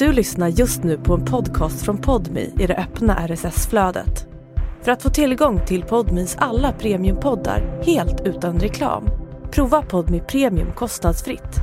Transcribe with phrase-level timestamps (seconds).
[0.00, 4.28] Du lyssnar just nu på en podcast från Podmi i det öppna RSS-flödet.
[4.82, 9.04] För att få tillgång till Podmis alla premiumpoddar helt utan reklam,
[9.52, 11.56] prova Podmi Premium kostnadsfritt.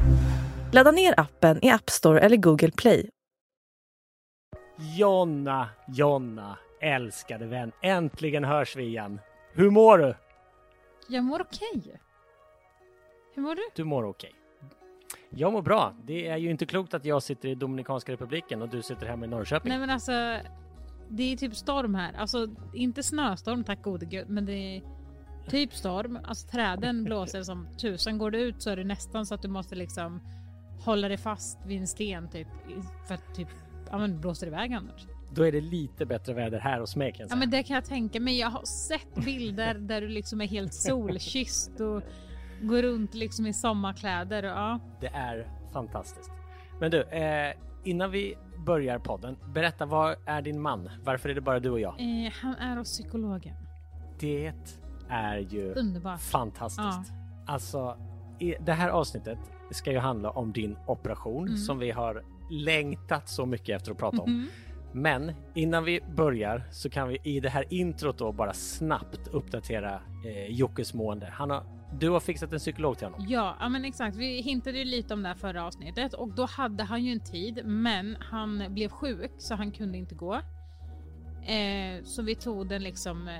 [0.74, 3.10] Ladda ner appen i App Store eller Google Play.
[4.98, 7.72] Jonna, Jonna, älskade vän.
[7.82, 9.20] Äntligen hörs vi igen.
[9.54, 10.16] Hur mår du?
[11.08, 12.00] Jag mår okej.
[13.36, 13.62] Hur mår du?
[13.76, 14.37] Du mår okej.
[15.30, 15.94] Jag mår bra.
[16.06, 19.26] Det är ju inte klokt att jag sitter i Dominikanska republiken och du sitter hemma
[19.26, 19.70] i Norrköping.
[19.70, 20.12] Nej men alltså,
[21.10, 22.14] det är typ storm här.
[22.18, 24.82] Alltså inte snöstorm tack gode gud, men det är
[25.50, 26.20] typ storm.
[26.24, 28.18] Alltså träden blåser som tusan.
[28.18, 30.22] Går du ut så är det nästan så att du måste liksom
[30.80, 32.48] hålla dig fast vid en sten typ
[33.08, 33.48] för att typ,
[33.92, 35.08] ja men blåser iväg annars.
[35.34, 37.40] Då är det lite bättre väder här hos mig kan jag Ja säga.
[37.40, 38.40] men det kan jag tänka mig.
[38.40, 42.02] Jag har sett bilder där du liksom är helt solkysst och
[42.62, 44.80] går runt liksom i sommarkläder och ja.
[45.02, 46.32] Det är fantastiskt.
[46.80, 50.90] Men du, eh, innan vi börjar podden, berätta vad är din man?
[51.04, 51.94] Varför är det bara du och jag?
[52.00, 53.56] Eh, han är hos psykologen.
[54.20, 54.54] Det
[55.10, 56.22] är ju Underbart.
[56.22, 57.14] fantastiskt.
[57.48, 57.98] Alltså,
[58.40, 59.40] i det här avsnittet
[59.72, 61.58] ska ju handla om din operation Mm.
[61.58, 64.32] som vi har längtat så mycket efter att prata om.
[64.32, 64.48] Mhm.
[64.92, 70.02] Men innan vi börjar så kan vi i det här introt då bara snabbt uppdatera
[70.26, 71.26] eh, Jockes mående.
[71.34, 71.64] Han har,
[72.00, 73.26] du har fixat en psykolog till honom.
[73.30, 74.18] Ja, ja men exakt.
[74.18, 77.20] Vi hintade ju lite om det här förra avsnittet och då hade han ju en
[77.24, 80.34] tid, men han blev sjuk så han kunde inte gå.
[81.46, 83.36] Eh, så vi tog den liksom eh,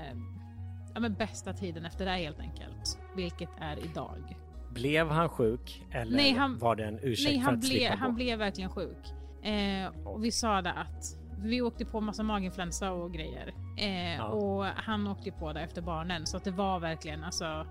[0.94, 4.36] ja, men bästa tiden efter det helt enkelt, vilket är idag.
[4.74, 7.68] Blev han sjuk eller Nej, han- var det en ursäkt Nej, för han, att ble,
[7.68, 8.14] slippa han gå?
[8.16, 9.06] blev verkligen sjuk.
[9.42, 11.04] Eh, och vi sa det att
[11.42, 13.54] vi åkte på massa maginfluensa och grejer.
[13.78, 14.24] Eh, Ja.
[14.24, 17.66] Och han åkte på det efter barnen så att det var verkligen alltså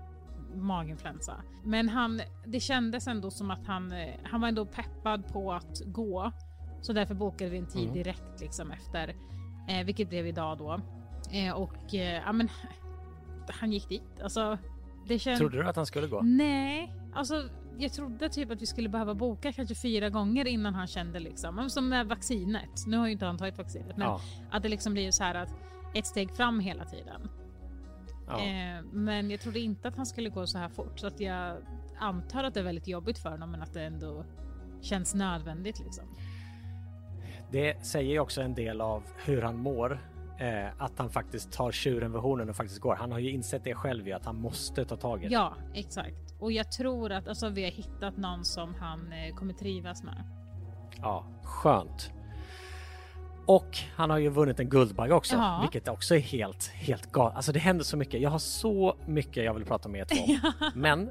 [0.54, 1.34] maginfluensa.
[1.64, 5.80] Men han, det kändes ändå som att han, eh, han var ändå peppad på att
[5.86, 6.32] gå.
[6.80, 7.94] Så därför bokade vi en tid Mm.
[7.94, 9.14] direkt liksom efter,
[9.68, 10.80] eh, vilket blev idag då.
[11.32, 12.48] Eh, och eh, ja men
[13.60, 14.20] han gick dit.
[14.22, 14.58] Alltså,
[15.08, 15.38] det kändes...
[15.38, 16.20] Trodde du att han skulle gå?
[16.22, 20.86] Nej, alltså jag trodde typ att vi skulle behöva boka kanske fyra gånger innan han
[20.86, 22.86] kände liksom, som med vaccinet.
[22.86, 24.20] Nu har ju inte han tagit vaccinet, men Ja.
[24.50, 25.48] att det liksom blir så här att
[25.94, 27.28] ett steg fram hela tiden.
[28.28, 28.38] ja.
[28.46, 31.56] Eh, men jag trodde inte att han skulle gå så här fort så att jag
[31.98, 34.24] antar att det är väldigt jobbigt för honom men att det ändå
[34.80, 36.04] känns nödvändigt liksom.
[37.50, 40.00] Det säger ju också en del av hur han mår.
[40.40, 42.94] Eh, att han faktiskt tar tjuren vid hornen och faktiskt går.
[42.94, 45.34] Han har ju insett det själv ju att han måste ta tag i det.
[45.34, 46.27] Ja, exakt.
[46.38, 50.24] Och jag tror att alltså, vi har hittat någon som han eh, kommer trivas med.
[51.02, 52.12] Ja, skönt.
[53.46, 55.58] Och han har ju vunnit en Guldbagge också, Ja.
[55.62, 57.36] vilket också är helt, helt galet.
[57.36, 58.20] Alltså det händer så mycket.
[58.20, 60.70] Jag har så mycket jag vill prata med er två om.
[60.80, 61.10] Men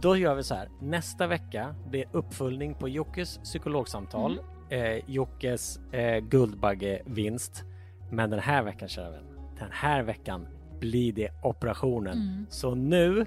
[0.00, 0.68] då gör vi så här.
[0.80, 4.40] Nästa vecka blir uppföljning på Jockes psykologsamtal,
[4.70, 4.96] Mm.
[4.96, 7.64] eh, Jockes eh, Guldbaggevinst.
[8.10, 9.24] Men den här veckan, kära vän,
[9.58, 10.46] den här veckan
[10.80, 12.12] blir det operationen.
[12.12, 12.46] Mm.
[12.50, 13.26] Så nu,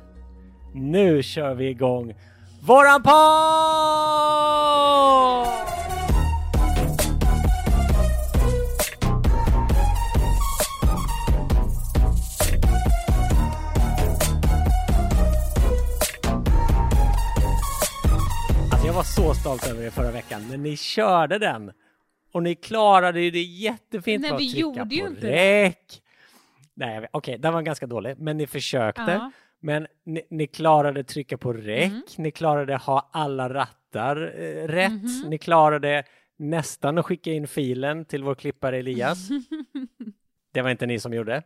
[0.75, 2.13] nu kör vi igång
[2.61, 3.15] våran podd!
[18.71, 21.71] Alltså jag var så stolt över er förra veckan när ni körde den.
[22.33, 25.63] Och ni klarade ju det jättefint Nej, att vi trycka gjorde på ju inte det.
[25.63, 26.01] räck.
[26.73, 29.01] Nej, okej, den var ganska dålig, men ni försökte.
[29.11, 29.31] Ja.
[29.65, 32.01] Men ni, ni klarade trycka på räck, Mm.
[32.17, 35.23] ni klarade ha alla rattar eh, rätt, Mhm.
[35.29, 36.03] ni klarade
[36.37, 39.29] nästan att skicka in filen till vår klippare Elias.
[40.53, 41.43] Det var inte ni som gjorde.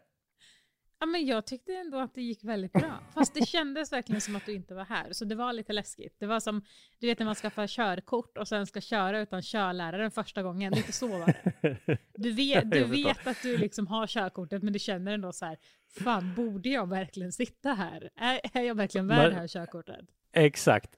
[1.00, 3.00] Ja, men jag tyckte ändå att det gick väldigt bra.
[3.14, 5.14] Fast det kändes verkligen som att du inte var här.
[5.14, 6.16] Så det var lite läskigt.
[6.20, 6.62] Det var som,
[7.00, 10.74] du vet när man skaffar körkort och sen ska köra utan körläraren första gången.
[10.74, 11.98] Lite så var det.
[12.14, 15.58] Du vet, du vet att du liksom har körkortet men du känner ändå så här,
[16.04, 18.10] fan borde jag verkligen sitta här?
[18.16, 20.06] Är, är jag verkligen värd det här körkortet?
[20.34, 20.96] Exakt.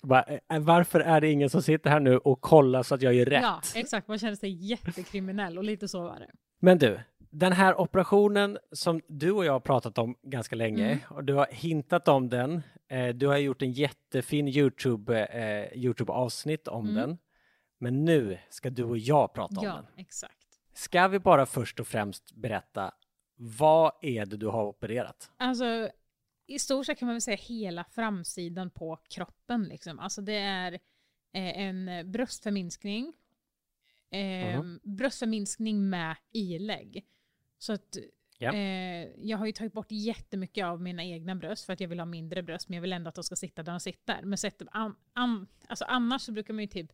[0.49, 3.25] Eh, Varför är det ingen som sitter här nu och kollar så att jag gör
[3.25, 3.41] rätt?
[3.43, 4.07] Ja, exakt.
[4.07, 6.29] Man känner sig jättekriminell och lite så var det.
[6.59, 6.99] Men du,
[7.31, 10.99] den här operationen som du och jag har pratat om ganska länge Mm.
[11.09, 12.61] och du har hintat om den.
[12.87, 16.95] Eh, du har gjort en jättefin Youtube, eh, Youtube-avsnitt om Mm.
[16.95, 17.17] den.
[17.77, 19.85] Men nu ska du och jag prata om Ja, den.
[19.97, 20.47] exakt.
[20.73, 22.91] Ska vi bara först och främst berätta
[23.35, 25.31] vad är det du har opererat?
[25.37, 25.89] Alltså,
[26.47, 29.63] i stort sett kan man väl säga hela framsidan på kroppen.
[29.63, 29.99] Liksom.
[29.99, 30.71] Alltså det är
[31.33, 33.13] eh, en bröstförminskning.
[34.11, 34.79] Eh, Mhm.
[34.83, 37.05] Bröstförminskning med ilägg.
[37.61, 37.97] Så att
[38.37, 38.53] Ja.
[38.53, 41.99] eh, jag har ju tagit bort jättemycket av mina egna bröst för att jag vill
[41.99, 44.21] ha mindre bröst men jag vill ändå att de ska sitta där de sitter.
[44.23, 46.91] Men sett, an, an, alltså annars så brukar man ju typ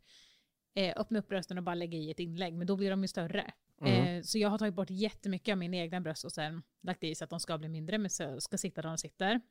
[0.75, 2.53] eh, öppna upp brösten och bara lägga i ett inlägg.
[2.53, 3.51] Men då blir de ju större.
[3.81, 4.17] Mm.
[4.17, 7.15] Eh, så jag har tagit bort jättemycket av mina egna bröst och sen lagt i
[7.15, 9.41] så att de ska bli mindre, men så ska sitta där de sitter.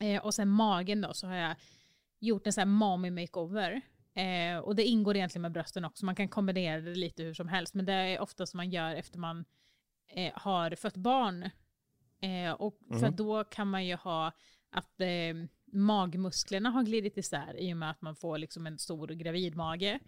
[0.00, 1.56] Eh, och sen magen då, så har jag
[2.20, 3.80] gjort en sån här mommy makeover.
[4.14, 7.48] Eh, och det ingår egentligen med brösten också, man kan kombinera det lite hur som
[7.48, 9.44] helst, men det är ofta som man gör efter man
[10.08, 11.50] eh, har fött barn.
[12.20, 13.16] Eh, och för Mm.
[13.16, 14.32] då kan man ju ha
[14.70, 15.34] att eh,
[15.72, 19.98] magmusklerna har glidit isär i och med att man får liksom en stor gravidmage.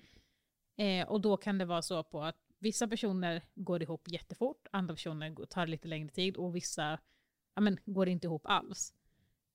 [0.77, 4.95] Eh, och då kan det vara så på att vissa personer går ihop jättefort, andra
[4.95, 6.99] personer tar lite längre tid och vissa
[7.55, 8.95] ja, men, går inte ihop alls.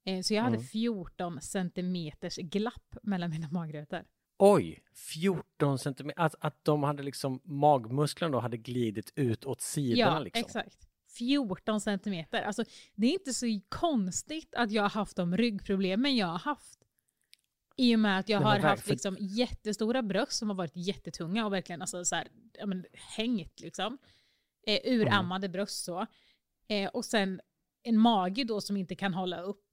[0.05, 0.67] Eh, så jag hade Mm.
[0.67, 4.05] 14 centimeters glapp mellan mina magrutor.
[4.45, 6.21] Oj, 14 centimeter.
[6.21, 10.45] Att, att de hade liksom magmusklerna då hade glidit ut åt sidorna Ja, liksom.
[10.45, 10.87] exakt.
[11.17, 12.41] 14 centimeter.
[12.41, 12.63] Alltså,
[12.95, 16.79] det är inte så konstigt att jag har haft de ryggproblemen jag har haft.
[17.77, 21.53] I och med att jag har haft liksom jättestora bröst som har varit jättetunga och
[21.53, 23.59] verkligen alltså, så här, ja, men, hängt.
[23.59, 23.97] Liksom.
[24.67, 26.05] Eh, urammade bröst så.
[26.67, 27.41] Eh, och sen
[27.83, 29.72] en mage då som inte kan hålla upp.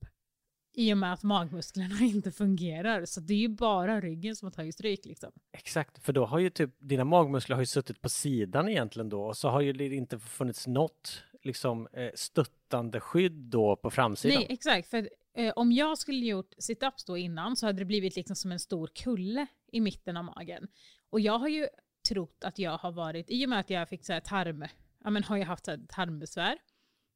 [0.73, 3.05] I och med att magmusklerna inte fungerar.
[3.05, 5.05] Så det är ju bara ryggen som har tagit stryk.
[5.05, 5.31] Liksom.
[5.51, 9.23] Exakt, för då har ju typ dina magmuskler har ju suttit på sidan egentligen då
[9.23, 14.37] och så har ju det inte funnits något liksom eh, stöttande skydd då på framsidan.
[14.37, 14.87] Nej, exakt.
[14.89, 18.51] För eh, om jag skulle gjort sit-ups då innan så hade det blivit liksom som
[18.51, 20.67] en stor kulle i mitten av magen.
[21.09, 21.67] Och jag har ju
[22.09, 24.65] trott att jag har varit, i och med att jag fick så här tarm,
[25.03, 26.57] ja men har jag haft så här tarmbesvär,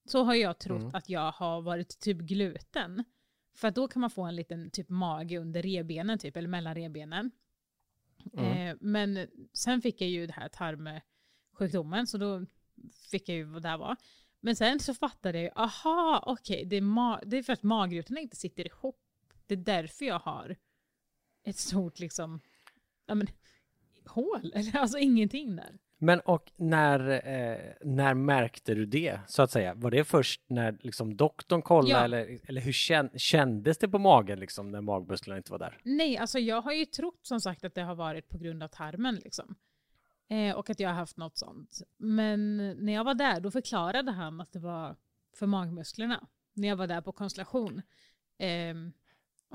[0.09, 0.95] så har jag trott Mm.
[0.95, 3.03] att jag har varit typ gluten.
[3.55, 6.75] För att då kan man få en liten typ mage under revbenen typ, eller mellan
[6.75, 7.31] revbenen.
[8.33, 8.67] Mm.
[8.67, 12.45] Eh, men sen fick jag ju det här tarmsjukdomen, så då
[13.11, 13.95] fick jag ju vad det var.
[14.39, 17.63] Men sen så fattade jag ju, aha, okej, det, är ma- det är för att
[17.63, 19.01] magrutorna inte sitter ihop.
[19.47, 20.55] Det är därför jag har
[21.43, 22.39] ett stort liksom,
[23.05, 23.27] ja men,
[24.05, 25.77] hål, eller alltså ingenting där.
[25.97, 29.73] Men och när, eh, när märkte du det så att säga?
[29.73, 32.03] Var det först när liksom doktorn kollade Ja.
[32.03, 35.77] eller, eller hur kän, kändes det på magen liksom när magmusklerna inte var där?
[35.83, 38.67] Nej, alltså jag har ju trott som sagt att det har varit på grund av
[38.67, 39.55] tarmen liksom.
[40.29, 41.81] Eh, och att jag har haft något sånt.
[41.97, 44.95] Men när jag var där då förklarade han att det var
[45.35, 46.27] för magmusklerna.
[46.53, 47.81] När jag var där på konstellation.
[48.39, 48.93] Ehm,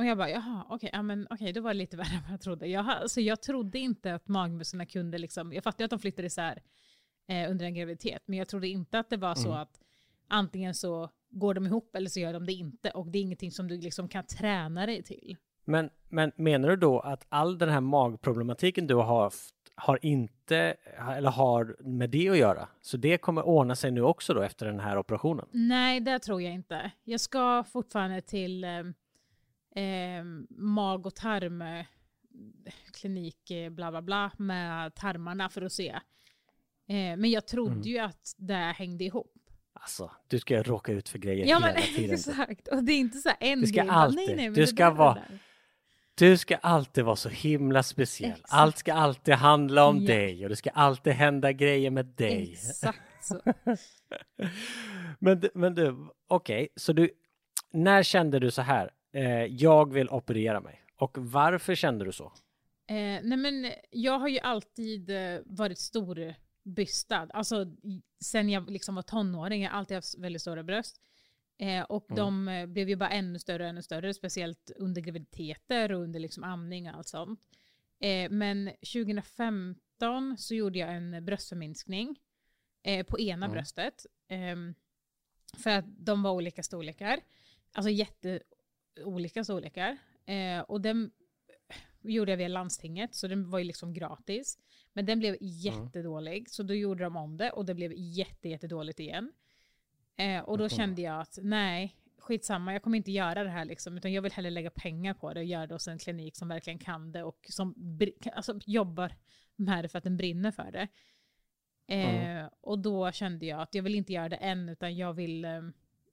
[0.01, 2.41] och jag bara, jaha, okej, ja, men okej, det var lite värre än vad jag
[2.41, 2.67] trodde.
[2.67, 6.27] Jag, alltså, jag trodde inte att magmusklerna kunde liksom, jag fattar ju att de flyttade
[6.27, 6.63] isär
[7.29, 9.61] eh, under en graviditet, men jag trodde inte att det var så Mm.
[9.61, 9.81] att
[10.29, 12.91] antingen så går de ihop eller så gör de det inte.
[12.91, 15.37] Och det är ingenting som du liksom kan träna dig till.
[15.65, 20.57] Men, men menar du då att all den här magproblematiken du har haft har inte,
[21.17, 22.69] eller har med det att göra?
[22.81, 25.47] Så det kommer ordna sig nu också då efter den här operationen?
[25.53, 26.91] Nej, det tror jag inte.
[27.05, 28.65] Jag ska fortfarande till
[29.77, 29.83] eh,
[30.19, 35.89] eh, mag och tarmklinik, eh, bla bla bla, med tarmarna för att se.
[36.89, 37.83] Eh, men jag trodde Mm.
[37.83, 39.33] ju att det hängde ihop.
[39.73, 42.15] Alltså, du ska råka ut för grejer Ja, hela men tiden.
[42.15, 42.69] exakt.
[42.69, 43.91] Och det är inte så här en Det ska grej.
[43.91, 45.39] alltid- Nej, nej, du ska vara- där.
[46.15, 48.31] Du ska alltid vara så himla speciell.
[48.31, 48.53] Exakt.
[48.53, 50.07] Allt ska alltid handla om Ja.
[50.15, 52.53] dig och det ska alltid hända grejer med dig.
[52.53, 53.41] Exakt så.
[55.19, 55.97] men, du- men du,
[56.29, 57.11] okej, så du,
[57.73, 58.91] när kände du så här?
[59.13, 60.85] Eh, jag vill operera mig.
[60.97, 62.25] Och varför kände du så?
[62.87, 67.29] Eh, nej men jag har ju alltid eh, varit storbystad.
[67.33, 71.01] Alltså i- sen jag liksom var tonåring, jag har alltid haft väldigt stora bröst.
[71.59, 72.17] Eh, och Mm.
[72.17, 76.21] de eh, blev ju bara ännu större och ännu större, speciellt under graviditeter och under
[76.21, 77.41] liksom amning och allt sånt.
[78.01, 82.17] Eh, men 2015 så gjorde jag en bröstförminskning
[82.83, 83.55] eh, på ena Mm.
[83.55, 84.07] bröstet.
[84.29, 84.75] ehm,
[85.59, 87.21] för att de var olika storlekar.
[87.73, 87.91] Alltså
[88.97, 89.97] jätteolika storlekar.
[90.27, 91.11] Eh, och den
[92.03, 94.59] gjorde jag via landstinget, så den var ju liksom gratis.
[94.93, 99.01] Men den blev jättedålig, så då gjorde de om det och det blev jätte, jättedåligt
[99.01, 99.33] igen.
[100.17, 100.69] Eh, och då Mhm.
[100.71, 104.33] kände jag att nej, skitsamma, jag kommer inte göra det här liksom, utan jag vill
[104.33, 107.23] hellre lägga pengar på det och göra det hos en klinik som verkligen kan det
[107.23, 107.99] och som
[108.33, 109.15] alltså, jobbar
[109.57, 110.89] med det för att den brinner för det.
[111.95, 115.45] Eh, Och då kände jag att jag vill inte göra det än, utan jag vill,
[115.45, 115.63] eh,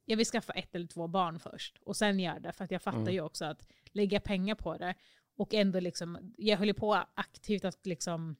[0.09, 2.81] jag vill skaffa ett eller två barn först och sen göra det, för att jag
[2.81, 3.13] fattar Mm.
[3.13, 4.93] ju också att lägga pengar på det
[5.37, 8.35] och ändå liksom, jag höll ju på aktivt att liksom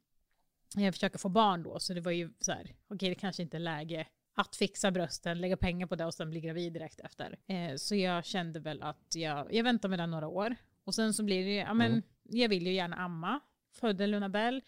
[0.76, 3.58] jag försöka få barn då, så det var ju så här, okej det kanske inte
[3.58, 7.38] är läge att fixa brösten, lägga pengar på det och sen bli gravid direkt efter.
[7.48, 10.56] Eh, så jag kände väl att jag, jag väntar med det några år.
[10.84, 12.04] Och sen så blir det, ja men Mm.
[12.24, 13.40] jag vill ju gärna amma.
[13.80, 14.62] Födde Luna Bell.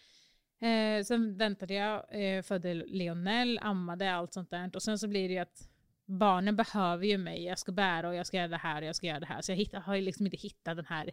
[0.60, 2.04] Eh, sen väntade jag,
[2.36, 4.70] eh, födde Leonel, ammade, allt sånt där.
[4.74, 5.68] Och sen så blir det ju att
[6.10, 8.96] barnen behöver ju mig, jag ska bära och jag ska göra det här och jag
[8.96, 9.40] ska göra det här.
[9.40, 11.10] Så jag hittar, har ju liksom inte hittat den här,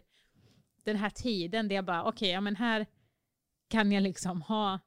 [0.84, 2.86] den här tiden där jag bara, okej, ja men här,
[3.68, 4.78] kan jag liksom ha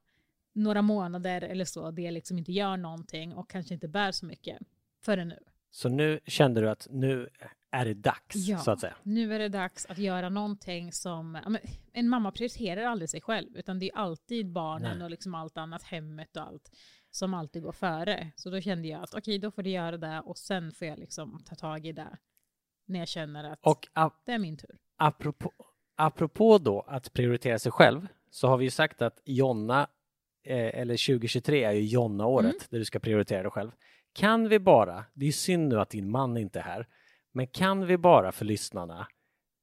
[0.54, 4.26] några månader eller så där jag liksom inte gör någonting och kanske inte bär så
[4.26, 4.58] mycket
[5.02, 5.40] förrän nu.
[5.72, 7.30] Så nu kände du att nu
[7.72, 8.58] är det dags, Ja.
[8.58, 8.96] så att säga?
[9.04, 11.58] Nu är det dags att göra någonting som...
[11.94, 15.04] En mamma prioriterar aldrig sig själv, utan det är alltid barnen Nej.
[15.04, 16.72] och liksom allt annat, hemmet och allt,
[17.12, 18.32] som alltid går före.
[18.36, 21.00] Så då kände jag att okej, då får du göra det och sen får jag
[21.00, 22.18] liksom ta tag i det
[22.86, 24.78] när jag känner att Och ap- det är min tur.
[24.98, 25.52] apropå,
[25.96, 29.88] apropå då att prioritera sig själv så har vi ju sagt att Jonna,
[30.44, 32.60] eh, eller 2023 är ju Jonna-året Mm.
[32.70, 33.72] där du ska prioritera dig själv.
[34.14, 36.88] Kan vi bara, det är synd nu att din man inte är här,
[37.32, 39.08] men kan vi bara för lyssnarna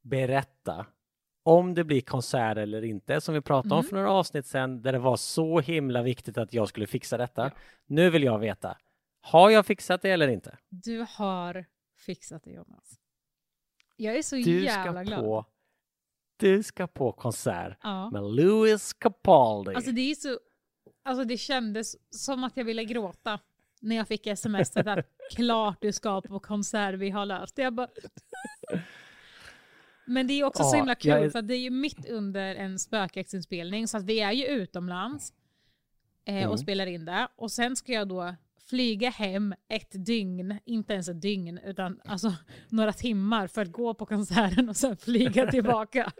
[0.02, 0.86] berätta
[1.48, 3.88] om det blir konsert eller inte som vi pratade om Mm.
[3.88, 7.42] för några avsnitt sedan där det var så himla viktigt att jag skulle fixa detta.
[7.44, 7.50] Ja.
[7.86, 8.76] Nu vill jag veta,
[9.20, 10.58] har jag fixat det eller inte?
[10.68, 11.64] Du har
[11.96, 13.00] fixat det Jonas.
[13.96, 15.20] Jag är så Du jävla ska glad.
[15.20, 15.44] på,
[16.36, 18.10] du ska på konsert Ja.
[18.10, 19.74] med Louis Capaldi.
[19.74, 20.38] Alltså det är så...
[21.04, 23.40] Alltså det kändes som att jag ville gråta
[23.80, 27.62] när jag fick sms att klart du ska på konsert, vi har löst det.
[27.62, 27.88] Jag bara...
[30.08, 32.54] Men det är också så Ja, himla kul är- för det är ju mitt under
[32.54, 35.32] en spökjaktsinspelning så att vi är ju utomlands
[36.24, 36.50] eh, Mm.
[36.50, 37.28] och spelar in det.
[37.36, 38.34] Och sen ska jag då
[38.68, 42.34] flyga hem ett dygn, inte ens ett dygn, utan alltså
[42.68, 46.12] några timmar för att gå på konserten och sen flyga tillbaka.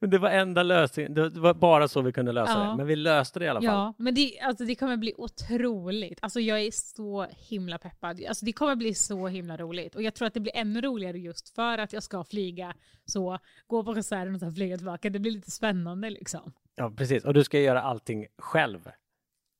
[0.00, 2.70] Men det var enda lösningen, det var bara så vi kunde lösa Ja.
[2.70, 2.76] det.
[2.76, 3.66] Men vi löste det i alla fall.
[3.66, 6.18] Ja, men det, alltså, det kommer bli otroligt.
[6.22, 8.20] Alltså, jag är så himla peppad.
[8.28, 9.94] Alltså, det kommer bli så himla roligt.
[9.94, 13.38] Och jag tror att det blir ännu roligare just för att jag ska flyga så,
[13.66, 15.10] gå på konserten och sen flyga tillbaka.
[15.10, 16.52] Det blir lite spännande liksom.
[16.74, 17.24] Ja, precis.
[17.24, 18.90] Och du ska göra allting själv.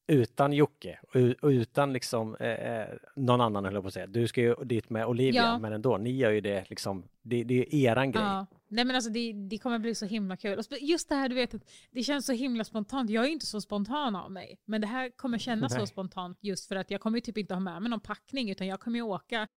[0.09, 0.99] Utan Jocke
[1.42, 4.06] och, utan liksom eh, eh, någon annan höll jag på att säga.
[4.06, 5.59] Du ska ju dit med Olivia, Ja.
[5.59, 8.23] men ändå, ni gör ju det liksom, det, det är eran grej.
[8.23, 8.47] Ja.
[8.71, 10.61] Nej men alltså det, det kommer bli så himla kul.
[10.81, 13.11] Just det här du vet, att det känns så himla spontant.
[13.11, 14.59] Jag är ju inte så spontan av mig.
[14.65, 15.87] Men det här kommer kännas så Nej.
[15.87, 18.67] spontant just för att jag kommer ju typ inte ha med mig någon packning utan
[18.67, 19.49] jag kommer ju åka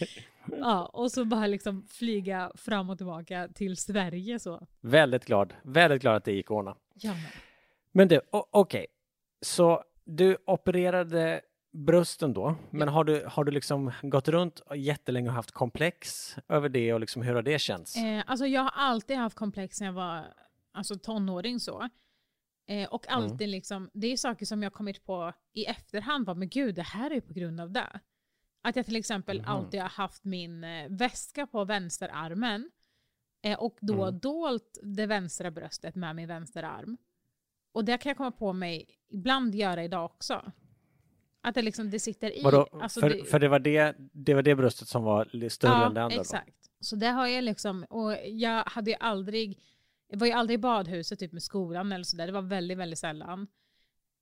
[0.47, 4.67] ja och så bara liksom flyga fram och tillbaka till Sverige så.
[4.81, 6.75] Väldigt glad, väldigt glad att det gick att ordna.
[6.95, 7.21] Ja, men.
[7.97, 8.85] Men du, okej.
[9.41, 11.41] Så du opererade
[11.73, 16.69] brösten då, men har du, har du liksom gått runt jättelänge och haft komplex över
[16.69, 17.95] det och liksom hur har det känts?
[17.97, 20.25] Eh, alltså jag har alltid haft komplex när jag var
[20.73, 21.89] alltså, tonåring så.
[22.67, 23.23] Eh, och Mm.
[23.23, 26.81] alltid liksom, det är saker som jag kommit på i efterhand, bara, men gud det
[26.81, 27.99] här är ju på grund av det.
[28.61, 29.47] Att jag till exempel Mhm.
[29.49, 32.71] alltid har haft min eh, väska på vänsterarmen
[33.43, 34.19] eh, och då Mm.
[34.19, 36.97] dolt det vänstra bröstet med min vänsterarm.
[37.75, 40.51] Och det kan jag komma på mig ibland göra idag också.
[41.41, 42.41] Att det liksom, det sitter i.
[42.43, 42.67] Vadå?
[42.71, 45.93] Alltså, för, det- för det var det, det var det bröstet som var större än
[45.93, 46.15] det andra?
[46.15, 46.21] Då?
[46.21, 46.69] exakt.
[46.79, 49.59] Så det har jag liksom, och jag hade ju aldrig,
[50.07, 52.99] jag var ju aldrig i badhuset typ med skolan eller sådär, det var väldigt, väldigt
[52.99, 53.47] sällan.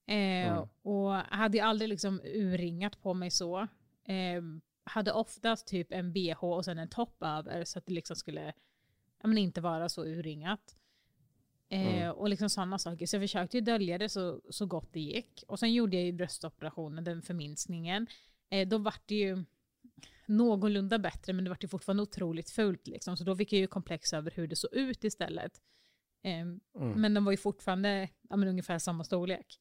[0.08, 0.14] Eh,
[0.54, 0.68] Mm.
[0.82, 3.60] Och hade ju aldrig liksom urringat på mig så.
[4.08, 4.42] Eh,
[4.84, 8.46] hade oftast typ en bh och sen en topp över så att det liksom skulle
[9.22, 10.76] ja, men inte vara så urringat.
[11.70, 12.12] Eh, Mm.
[12.12, 13.06] Och liksom sådana saker.
[13.06, 15.44] Så jag försökte ju dölja det så, så gott det gick.
[15.48, 18.08] Och sen gjorde jag ju bröstoperationen, den förminskningen.
[18.50, 19.44] Eh, då vart det ju
[20.28, 23.18] någorlunda bättre men det vart ju fortfarande otroligt fult liksom.
[23.18, 25.62] Så då fick jag ju komplex över hur det såg ut istället.
[26.24, 27.02] Ehm, Mm.
[27.02, 29.60] Men den var ju fortfarande ja, ungefär samma storlek.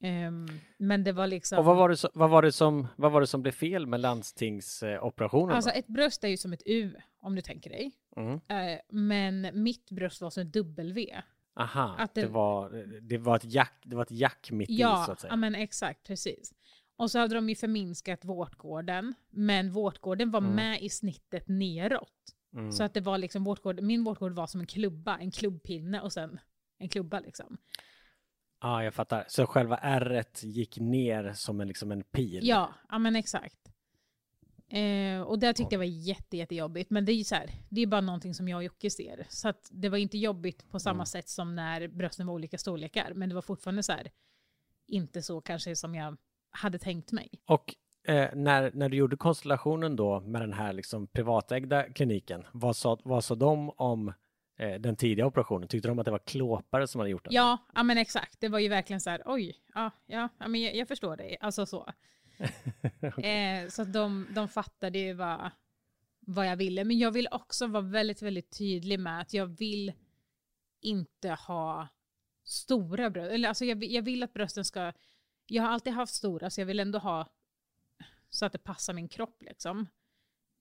[0.00, 0.46] Ehm,
[0.78, 1.58] men det var liksom...
[1.58, 3.86] Och vad var, det som, vad, var det som, vad var det som blev fel
[3.86, 5.56] med landstingsoperationen?
[5.56, 5.76] Alltså då?
[5.78, 7.92] ett bröst är ju som ett U om du tänker dig.
[8.16, 8.32] Mm.
[8.34, 11.22] Eh, men mitt bröst var som ett W.
[11.60, 14.76] Aha, att det, det- var, det, var ett jack, det var ett jack mitt i
[14.76, 15.32] så Ja, att säga.
[15.32, 16.52] ja men exakt, precis.
[16.96, 20.54] Och så hade de ju förminskat vårtgården, men vårtgården var Mm.
[20.54, 22.12] med i snittet neråt.
[22.54, 22.72] Mm.
[22.72, 26.12] Så att det var liksom vårtgård, min vårtgård var som en klubba, en klubbpinne och
[26.12, 26.38] sen
[26.78, 27.56] en klubba liksom.
[28.60, 29.24] Ja, jag fattar.
[29.28, 32.40] Så själva ärret gick ner som en, liksom en pil?
[32.48, 33.58] Ja, ja men exakt.
[34.68, 36.90] Eh, och det tyckte jag var jätte, jättejobbigt.
[36.90, 39.26] Men det är ju så här, det är bara någonting som jag och Jocke ser.
[39.28, 41.06] Så det var inte jobbigt på samma Mm.
[41.06, 43.12] sätt som när brösten var olika storlekar.
[43.14, 44.10] Men det var fortfarande så här,
[44.88, 46.16] inte så kanske som jag
[46.50, 47.28] hade tänkt mig.
[47.46, 47.74] Och
[48.08, 52.98] eh, när, när du gjorde konstellationen då med den här liksom privatägda kliniken, vad sa,
[53.04, 54.12] vad sa de om
[54.56, 55.68] den tidiga operationen?
[55.68, 57.32] Tyckte de att det var klåpare som hade gjort den?
[57.34, 58.40] Ja, ja men exakt.
[58.40, 61.36] Det var ju verkligen så här, oj, ja, ja, men jag, jag förstår dig.
[61.40, 61.92] Alltså så.
[63.22, 65.50] eh, så att de, de fattade ju vad,
[66.20, 66.84] vad jag ville.
[66.84, 69.92] Men jag vill också vara väldigt, väldigt tydlig med att jag vill
[70.80, 71.88] inte ha
[72.44, 73.32] stora bröst.
[73.32, 74.92] Eller alltså jag, jag vill att brösten ska,
[75.46, 77.26] jag har alltid haft stora så jag vill ändå ha
[78.30, 79.86] så att det passar min kropp liksom.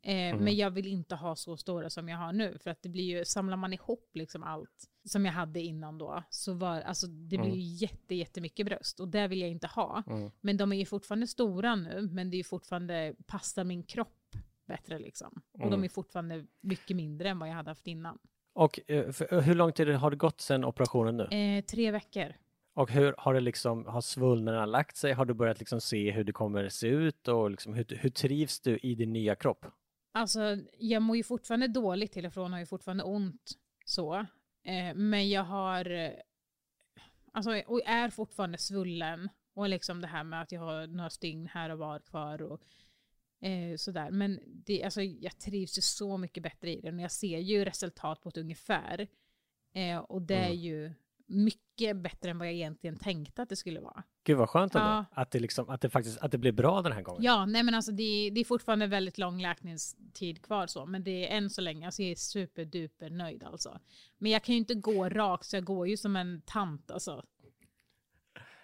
[0.05, 2.89] Eh, Men jag vill inte ha så stora som jag har nu för att det
[2.89, 7.07] blir ju, samlar man ihop liksom allt som jag hade innan då så var, alltså
[7.07, 10.03] det blir ju jätte, jättemycket bröst och det vill jag inte ha.
[10.07, 10.31] Mm.
[10.41, 14.35] Men de är ju fortfarande stora nu men det är ju fortfarande, passar min kropp
[14.65, 15.41] bättre liksom.
[15.51, 18.17] Och de är fortfarande mycket mindre än vad jag hade haft innan.
[18.53, 21.37] Och eh, för, hur lång tid har det gått sedan operationen nu?
[21.37, 22.33] Eh, tre veckor.
[22.73, 25.13] Och hur har det liksom, har svullnaderna lagt sig?
[25.13, 28.59] Har du börjat liksom se hur det kommer se ut och liksom, hur, hur trivs
[28.59, 29.65] du i din nya kropp?
[30.15, 33.51] Alltså, jag mår ju fortfarande dåligt till och från, har ju fortfarande ont
[33.85, 34.15] så.
[34.63, 36.11] Eh, men jag har, eh,
[37.31, 39.29] alltså, och är fortfarande svullen.
[39.53, 42.61] Och liksom det här med att jag har några stygn här och var kvar och
[43.41, 44.11] eh, sådär.
[44.11, 46.99] Men det, alltså, jag trivs ju så mycket bättre i den.
[46.99, 49.07] Jag ser ju resultat på ett ungefär.
[49.73, 50.93] Eh, och det är ju
[51.27, 54.03] mycket bättre än vad jag egentligen tänkte att det skulle vara.
[54.23, 55.05] Gud vad skönt ändå, Ja.
[55.11, 57.23] att, det liksom, att, det faktiskt, att det blir bra den här gången.
[57.23, 61.31] Ja, nej men alltså det, det är fortfarande väldigt lång läkningstid kvar så, men det
[61.31, 63.79] är än så länge, alltså jag är superduper nöjd alltså.
[64.17, 67.23] Men jag kan ju inte gå rakt, så jag går ju som en tant alltså.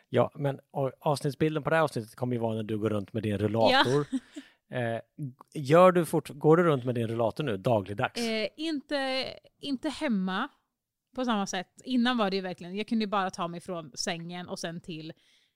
[0.09, 0.59] Ja, men
[0.99, 4.05] avsnittsbilden på det här avsnittet kommer ju vara när du går runt med din rullator.
[4.73, 5.01] Eh,
[5.53, 8.19] gör du fort, går du runt med din rullator nu dagligdags?
[8.19, 9.25] Eh, inte,
[9.59, 10.47] inte hemma
[11.15, 11.81] på samma sätt.
[11.83, 14.81] Innan var det ju verkligen, jag kunde ju bara ta mig från sängen och sen
[14.81, 15.13] till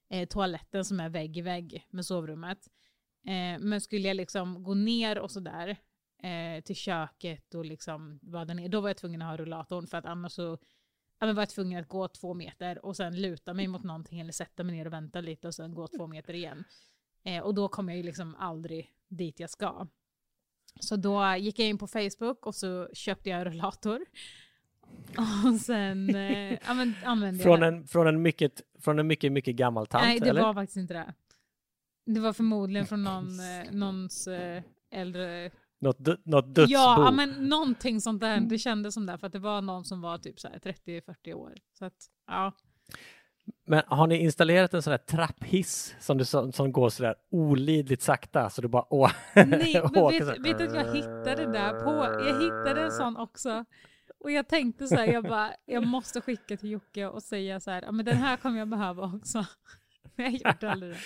[0.09, 2.67] eh, toaletten som är vägg i vägg med sovrummet.
[3.27, 5.77] Eh, men skulle jag liksom gå ner och sådär
[6.23, 9.87] eh, till köket och liksom vara där nere, då var jag tvungen att ha rullatorn
[9.87, 10.57] för att annars så
[11.19, 14.19] ja, men var jag tvungen att gå två meter och sen luta mig mot någonting
[14.19, 16.63] eller sätta mig ner och vänta lite och sen gå två meter igen.
[17.23, 19.87] Eh, och då kommer jag ju liksom aldrig dit jag ska.
[20.79, 24.05] Så då gick jag in på Facebook och så köpte jag en rullator.
[25.47, 27.73] Och sen eh, men, använde Från jag den.
[27.73, 30.03] en, från en, mycket, från en mycket, mycket gammal tant?
[30.03, 30.41] Nej, det eller?
[30.41, 31.13] var faktiskt inte det.
[32.05, 35.51] Det var förmodligen från någon, eh, någons eh, äldre...
[35.79, 36.73] Något, något dödsbo?
[36.73, 38.39] Ja, men någonting sånt där.
[38.39, 41.33] Det kändes som det, för att det var någon som var typ så här 30-40
[41.33, 41.53] år.
[41.79, 41.93] Så att,
[42.27, 42.53] ja.
[43.67, 48.01] Men har ni installerat en sån här trapphiss som, du, som, som går sådär olidligt
[48.01, 49.45] sakta så du bara åh, Nej,
[49.93, 52.23] men vet, vet du att jag hittade där på?
[52.25, 53.65] Jag hittade en sån också.
[54.25, 57.71] Och jag tänkte så här, jag bara, jag måste skicka till Jocke och säga så
[57.71, 59.45] här, ja men den här kommer jag behöva också.
[60.15, 60.99] Men jag gjorde aldrig det.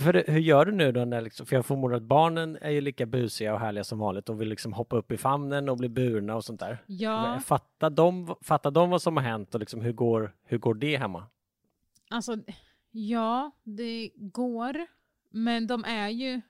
[0.00, 1.04] För hur gör du nu då?
[1.04, 4.28] När liksom, för jag förmodar att barnen är ju lika busiga och härliga som vanligt
[4.28, 6.82] och vill liksom hoppa upp i famnen och bli burna och sånt där.
[6.86, 10.74] Ja, Fattar de, fattar de vad som har hänt och liksom hur, går, hur går
[10.74, 11.26] det hemma?
[12.10, 12.36] alltså
[12.90, 14.86] ja, det går.
[15.30, 16.40] Men de är ju,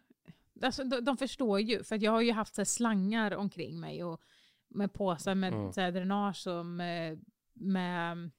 [0.63, 4.21] alltså, de, de förstår ju, för jag har ju haft så slangar omkring mig och
[4.69, 5.73] med påsar med Mm.
[5.73, 8.31] så här, dränage och med, med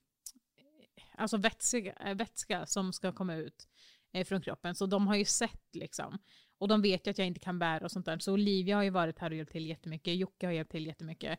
[1.14, 3.68] alltså vätska, eh, vätska som ska komma ut
[4.12, 4.74] eh, från kroppen.
[4.74, 6.18] Så de har ju sett liksom.
[6.58, 8.18] Och de vet ju att jag inte kan bära och sånt där.
[8.18, 10.16] Så Olivia har ju varit här och hjälpt till jättemycket.
[10.16, 11.38] Jocke har hjälpt till jättemycket.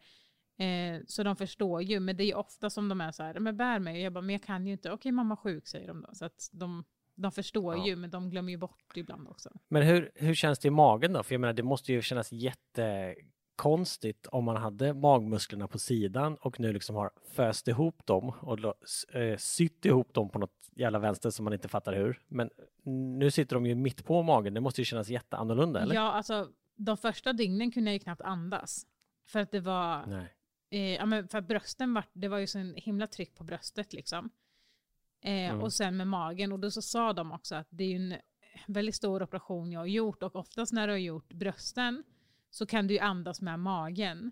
[0.57, 1.99] Eh, så de förstår ju.
[1.99, 3.93] Men det är ju ofta som de är så här, men bär mig.
[3.93, 4.91] Och jag bara, men jag kan ju inte.
[4.91, 6.09] Okej, mamma är sjuk säger de då.
[6.13, 6.83] Så att de,
[7.15, 7.87] de förstår Ja.
[7.87, 9.49] ju, men de glömmer ju bort ibland också.
[9.67, 11.23] Men hur, hur känns det i magen då?
[11.23, 12.31] För jag menar, det måste ju kännas
[13.59, 18.59] jättekonstigt om man hade magmusklerna på sidan och nu liksom har föst ihop dem och
[19.15, 22.21] eh, sytt ihop dem på något jävla vänster som man inte fattar hur.
[22.27, 22.49] Men
[23.17, 24.53] nu sitter de ju mitt på magen.
[24.53, 25.95] Det måste ju kännas jätteannorlunda, eller?
[25.95, 28.85] Ja, alltså de första dygnen kunde jag ju knappt andas.
[29.27, 30.33] För att det var, Nej.
[30.71, 33.93] Eh, ja, men för brösten var, det var ju så en himla tryck på bröstet
[33.93, 34.29] liksom.
[35.21, 35.61] Eh, Mm.
[35.61, 36.51] Och sen med magen.
[36.51, 38.17] Och då så sa de också att det är ju en
[38.67, 40.23] väldigt stor operation jag har gjort.
[40.23, 42.03] Och oftast när du har gjort brösten
[42.49, 44.31] så kan du andas med magen.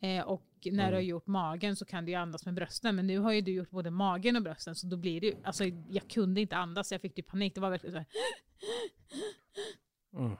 [0.00, 1.06] Eh, och när du har Mm.
[1.06, 2.96] gjort magen så kan du andas med brösten.
[2.96, 4.74] Men nu har ju du gjort både magen och brösten.
[4.74, 6.92] Så då blir det ju, alltså jag kunde inte andas.
[6.92, 7.54] Jag fick ju panik.
[7.54, 8.06] Det var verkligen så här.
[10.12, 10.32] Mm.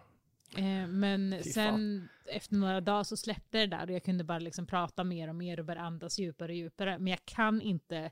[0.56, 4.38] Eh, men Fy sen efter några dagar så släppte det där och jag kunde bara
[4.38, 6.98] liksom prata mer och mer och börja andas djupare och djupare.
[6.98, 8.10] Men jag kan inte,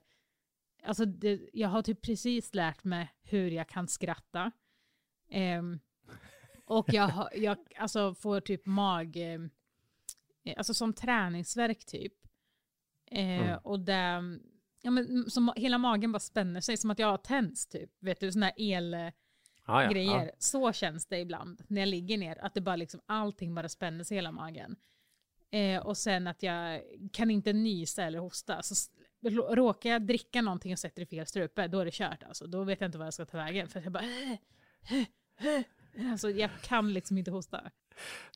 [0.83, 4.53] alltså det, jag har typ precis lärt mig hur jag kan skratta.
[5.31, 5.79] Ehm,
[6.67, 9.41] och jag, jag alltså får typ mag, eh,
[10.57, 12.13] alltså som träningsverk typ.
[13.11, 13.59] Eh, Mm.
[13.63, 14.23] Och det,
[14.83, 17.91] ja men som hela magen bara spänner sig som att jag har tänds typ.
[18.01, 18.97] Vet du, sån här el
[19.67, 20.25] Ja, ja, grejer.
[20.25, 20.31] Ja.
[20.39, 22.45] Så känns det ibland när jag ligger ner.
[22.45, 24.77] Att det bara liksom, allting bara spänner sig i hela magen.
[25.51, 28.63] Eh, och sen att jag kan inte nysa eller hosta.
[28.63, 28.75] Så
[29.51, 32.47] råkar jag dricka någonting och sätter i fel strupe, då är det kört alltså.
[32.47, 33.69] Då vet jag inte vad jag ska ta vägen.
[33.69, 34.05] För jag bara...
[34.05, 34.33] "Äh,
[34.91, 35.63] äh, äh."
[36.13, 37.61] Alltså jag kan liksom inte hosta.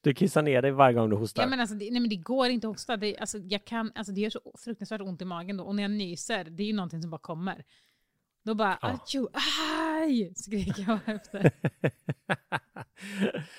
[0.03, 1.42] Du kissar ner dig varje gång du hostar.
[1.42, 2.96] Ja, men alltså, det, nej men det går inte att hosta.
[2.96, 5.64] Det, alltså, jag kan, alltså, det gör så fruktansvärt ont i magen då.
[5.64, 7.64] Och när jag nyser, det är ju någonting som bara kommer.
[8.44, 8.88] Då bara Ja.
[8.88, 11.53] atjo, aj, skriker jag efter.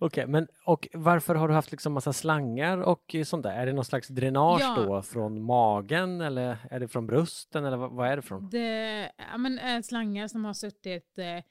[0.00, 3.52] Okej, men och varför har du haft liksom massa slangar och sånt där?
[3.52, 4.74] Är det någon slags dränage Ja.
[4.76, 8.48] då från magen eller är det från brösten eller vad, vad är det från?
[8.50, 11.42] Det ja, men, är slangar som har suttit eh,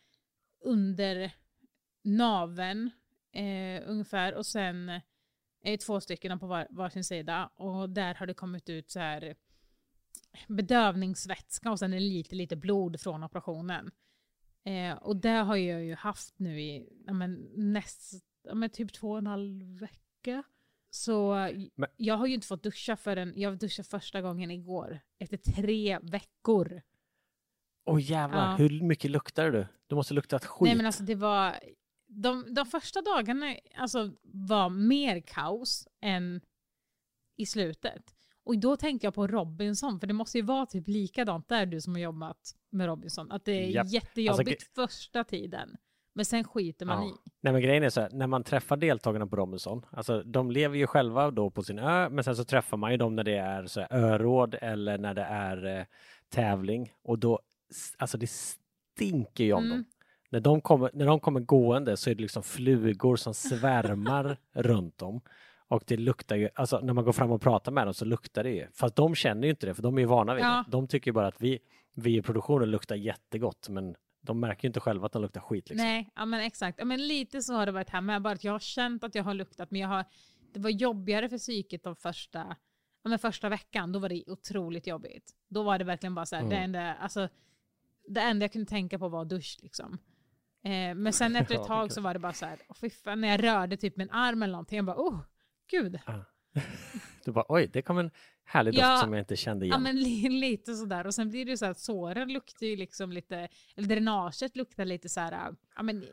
[0.66, 1.32] under
[2.08, 2.90] naven
[3.32, 4.90] eh, ungefär och sen
[5.64, 9.36] eh, två stycken på var, varsin sida och där har det kommit ut så här
[10.48, 13.92] bedövningsvätska och sen är det lite, lite blod från operationen.
[14.64, 18.94] Eh, och det har jag ju haft nu i ja, men, näst, ja, men, typ
[18.94, 20.44] två och en halv vecka.
[20.90, 21.34] Så
[21.76, 25.00] Men- jag har ju inte fått duscha förrän, jag duschade första gången igår.
[25.20, 26.82] Efter tre veckor.
[27.86, 28.56] Åh jävlar, Ja.
[28.56, 29.68] hur mycket luktar du?
[29.88, 30.66] Du måste luktat skit.
[30.68, 31.60] Nej men alltså det var,
[32.08, 36.42] de, de första dagarna alltså, var mer kaos än
[37.38, 38.14] i slutet.
[38.44, 41.82] Och då tänkte jag på Robinson, för det måste ju vara typ likadant där du
[41.82, 43.32] som har jobbat med Robinson.
[43.32, 43.88] Att det är Japp.
[43.88, 45.76] jättejobbigt Alltså, första tiden.
[46.14, 47.10] Men sen skiter man Ja.
[47.10, 47.30] i.
[47.42, 50.78] Nej men grejen är så här, när man träffar deltagarna på Robinson, alltså de lever
[50.78, 53.38] ju själva då på sin ö, men sen så träffar man ju dem när det
[53.38, 55.86] är så här, öråd eller när det är eh,
[56.30, 57.40] tävling och då,
[57.98, 59.78] alltså det stinker ju om Mm.
[59.78, 59.86] dem.
[60.30, 64.98] När de, kommer, när de kommer gående så är det liksom flugor som svärmar runt
[64.98, 65.22] dem.
[65.70, 68.44] Och det luktar ju, alltså när man går fram och pratar med dem så luktar
[68.44, 68.68] det ju.
[68.74, 70.64] Fast de känner ju inte det för de är ju vana vid Ja.
[70.68, 70.72] det.
[70.72, 71.60] De tycker ju bara att vi,
[71.94, 75.70] vi i produktionen luktar jättegott men de märker ju inte själva att de luktar skit.
[75.70, 75.86] Liksom.
[75.88, 76.80] Nej, ja men exakt.
[76.80, 78.22] Ja, men lite så har det varit här med.
[78.22, 80.06] Bara att jag har känt att jag har luktat, men jag har,
[80.54, 82.56] det var jobbigare för psyket de första,
[83.04, 83.92] ja, men första veckan.
[83.92, 85.32] Då var det otroligt jobbigt.
[85.48, 86.50] Då var det verkligen bara så här, Mm.
[86.52, 87.30] det, enda, alltså,
[88.08, 89.98] det enda jag kunde tänka på var dusch liksom.
[90.68, 93.28] Eh, men sen efter ett tag så var det bara så här, fy fan, när
[93.28, 95.20] jag rörde typ min arm eller någonting, jag bara, oh,
[95.72, 96.00] gud.
[97.26, 98.12] Du bara oj, det kom en
[98.44, 99.74] härlig doft Ja, som jag inte kände igen.
[99.74, 101.08] Ja men li, lite sådär.
[101.08, 104.86] Och sen blir det ju så att såren luktar ju liksom lite, eller drenaget luktar
[104.86, 106.06] lite så här, ja men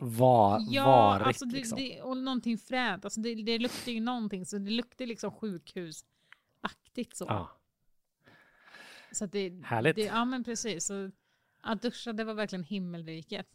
[0.00, 1.78] Va, Ja, varigt alltså det, liksom.
[1.78, 3.04] det, och någonting fränt.
[3.04, 7.24] Alltså det, det luktar ju någonting, så det luktar liksom sjukhusaktigt så.
[7.28, 7.50] Ja.
[9.12, 9.96] så att det, Härligt.
[9.96, 10.86] Det, ja men precis.
[10.86, 11.10] Så,
[11.62, 13.46] att duscha, det var verkligen himmelriket.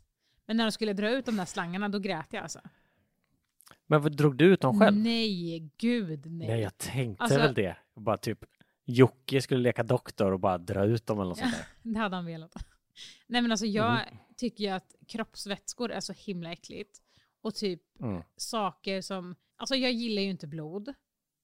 [0.45, 2.59] Men när de skulle dra ut de där slangarna, då grät jag alltså.
[3.87, 4.97] Men vad, drog du ut dem själv?
[4.97, 6.47] Nej, gud nej.
[6.47, 7.77] Nej, jag tänkte Alltså- väl det.
[7.95, 8.45] Bara typ
[8.85, 11.65] Jocke skulle leka doktor och bara dra ut dem eller något sånt där.
[11.93, 12.53] Det hade han velat.
[13.27, 14.17] Nej men alltså jag Mm.
[14.37, 17.01] tycker ju att kroppsvätskor är så himla äckligt.
[17.41, 18.21] Och typ Mm.
[18.35, 20.93] saker som, alltså jag gillar ju inte blod.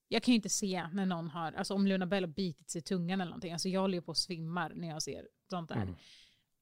[0.08, 2.78] Jag kan ju inte se när någon har, alltså om Luna Bell har bitit sig
[2.78, 3.52] i tungan eller någonting.
[3.52, 5.76] Alltså jag håller ju på och svimmar när jag ser sånt där.
[5.76, 5.94] Mm.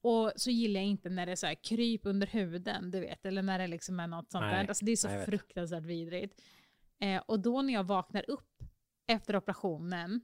[0.02, 3.26] Och så gillar jag inte när det är så här kryp under huden, du vet.
[3.26, 4.68] Eller när det liksom är något sånt Nej, där.
[4.68, 6.40] Alltså det är så nej, fruktansvärt vidrigt.
[6.98, 8.62] Eh, och då när jag vaknar upp
[9.06, 10.20] efter operationen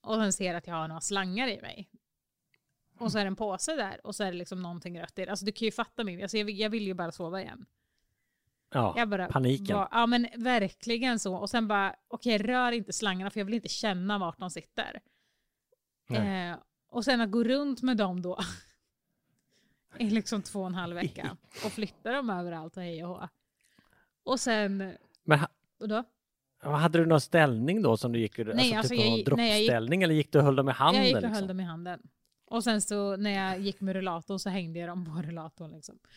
[0.00, 1.90] och sen ser att jag har några slangar i mig.
[2.98, 5.24] Och så är det en påse där och så är det liksom någonting rött i
[5.24, 5.30] det.
[5.30, 6.22] Alltså du kan ju fatta mig.
[6.22, 7.66] Alltså jag, vill, jag vill ju bara sova igen.
[8.72, 9.76] Ja, bara paniken.
[9.76, 11.36] Var, ja men verkligen så.
[11.36, 15.00] Och sen bara, okej rör inte slangarna för jag vill inte känna vart de sitter.
[16.10, 16.56] Eh,
[16.90, 18.38] och sen att gå runt med dem då
[19.98, 23.28] i liksom två och en halv vecka och flytta dem överallt och hej och hå.
[24.22, 25.48] Och sen, Men ha,
[25.80, 26.04] och då?
[26.62, 28.44] hade du någon ställning då som du gick ur?
[28.44, 31.00] Nej, alltså, alltså, typ jag någon droppställning eller gick du och höll dem i handen?
[31.02, 31.34] jag gick och liksom?
[31.34, 32.00] höll dem i handen.
[32.46, 35.98] Och sen så när jag gick med rullatorn så hängde jag dem på rullatorn liksom.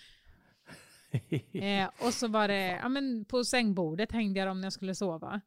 [1.54, 4.96] Eh, och så var det, ja men på sängbordet hängde jag dem när jag skulle
[4.96, 5.42] sova.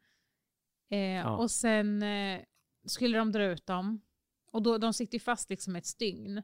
[0.91, 2.41] Eh, Och sen eh,
[2.87, 4.01] skulle de dra ut dem.
[4.51, 6.43] Och då, de sitter ju fast liksom ett stygn.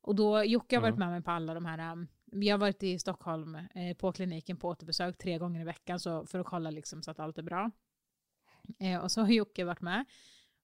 [0.00, 2.82] Och då, Jocke har varit med mig på alla de här, um, vi har varit
[2.82, 6.70] i Stockholm eh, på kliniken på återbesök tre gånger i veckan så, för att kolla
[6.70, 7.70] liksom så att allt är bra.
[8.78, 10.04] Eh, och så har Jocke varit med.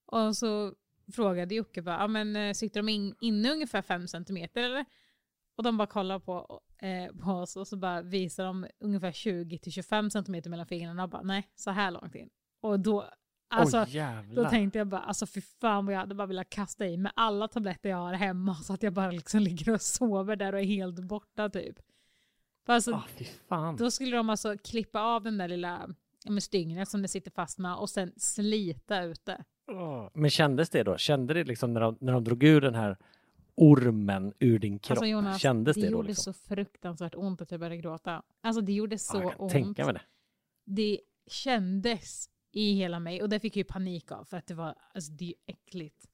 [0.06, 0.74] Och så
[1.12, 4.84] frågade Jocke bara, ja men eh, sitter de in, inne ungefär fem centimeter eller?
[5.56, 10.10] Och de bara kollar på, eh, på oss och så bara visar de ungefär 20-25
[10.10, 12.30] cm mellan fingrarna och bara nej, så här långt in.
[12.60, 13.08] Och då,
[13.58, 14.42] alltså, jävlar.
[14.44, 17.12] då tänkte jag bara, alltså fy fan vad jag hade bara velat kasta i med
[17.16, 20.60] alla tabletter jag har hemma så att jag bara liksom ligger och sover där och
[20.60, 21.76] är helt borta typ.
[22.66, 23.04] För alltså, Ah,
[23.48, 23.76] fan.
[23.76, 25.88] då skulle de alltså klippa av den där lilla
[26.28, 29.44] med stygnet som det sitter fast med och sen slita ut det.
[29.72, 30.08] Åh.
[30.14, 30.96] Men kändes det då?
[30.96, 32.96] Kände det liksom när de, när de drog ur den här
[33.54, 34.90] ormen ur din kropp?
[34.98, 36.34] Alltså Jonas, Kändes det, det då gjorde liksom?
[36.34, 38.22] så fruktansvärt ont att jag började gråta.
[38.40, 39.52] Alltså det gjorde så ja, jag kan ont.
[39.52, 40.00] tänka mig det.
[40.64, 44.54] Det kändes i hela mig och det fick jag ju panik av för att det
[44.54, 46.06] var, alltså det är ju äckligt.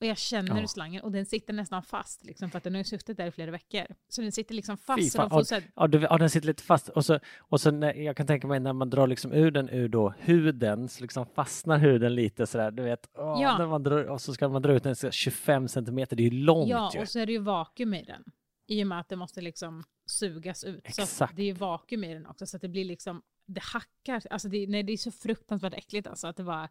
[0.00, 0.66] Och jag känner Ja.
[0.68, 3.30] slangen, och den sitter nästan fast liksom för att den har ju suttit där i
[3.30, 3.86] flera veckor.
[4.08, 5.12] Så den sitter liksom Fy fast.
[5.12, 5.44] Så fan.
[5.44, 6.88] så här, Ja, du, ja, den sitter lite fast.
[6.88, 9.68] Och så, och så när, jag kan tänka mig när man drar liksom ur den
[9.68, 12.70] ur då huden så liksom fastnar huden lite sådär.
[12.70, 13.58] Du vet, åh, Ja.
[13.58, 16.16] när man drar, och så ska man dra ut den så 25 centimeter.
[16.16, 17.00] Det är ju långt ja, ju.
[17.00, 18.24] och så är det ju vakuum i den.
[18.66, 20.86] I och med att det måste liksom sugas ut.
[20.94, 21.36] Så Exakt.
[21.36, 22.46] det är ju vakuum i den också.
[22.46, 23.22] Så att det blir liksom,
[23.54, 24.22] det hackar.
[24.30, 26.68] Alltså det, nej, det är så fruktansvärt äckligt alltså att det var...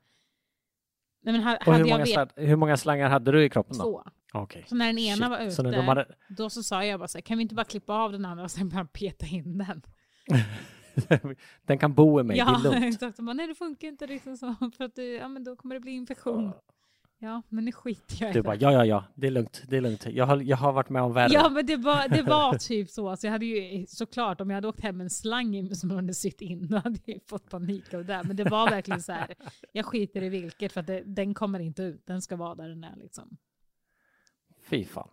[1.21, 3.77] Nej men här, Och hade hur många, vet hur många slangar hade du i kroppen
[3.77, 3.83] då?
[3.83, 4.03] två.
[4.33, 4.65] Okej.
[4.67, 5.29] Så när den ena Shit.
[5.29, 7.65] var ute, Så hade, då så sa jag bara så här, kan vi inte bara
[7.65, 9.81] klippa av den andra och sen bara peta in den?
[11.65, 12.85] den kan bo i mig, ja, det är lugnt.
[12.95, 13.19] exakt.
[13.19, 15.75] Och Bara, Nej, det funkar inte riktigt så, för att det, ja, men då kommer
[15.75, 16.53] det bli infektion.
[17.21, 18.43] Ja, men nu skiter jag i Du det.
[18.43, 20.05] bara, ja, ja, ja, det är lugnt, det är lugnt.
[20.05, 21.33] Jag har, jag har varit med om värre.
[21.33, 23.17] Ja, men det var, det var typ så.
[23.17, 26.13] Så jag hade ju såklart, om jag hade åkt hem med en slang som hade
[26.13, 28.21] sytt in, då hade jag fått panik av det.
[28.25, 29.33] Men det var verkligen så här,
[29.71, 32.05] jag skiter i vilket, för att det, den kommer inte ut.
[32.05, 33.37] Den ska vara där den är liksom.
[34.69, 35.09] Fy fan.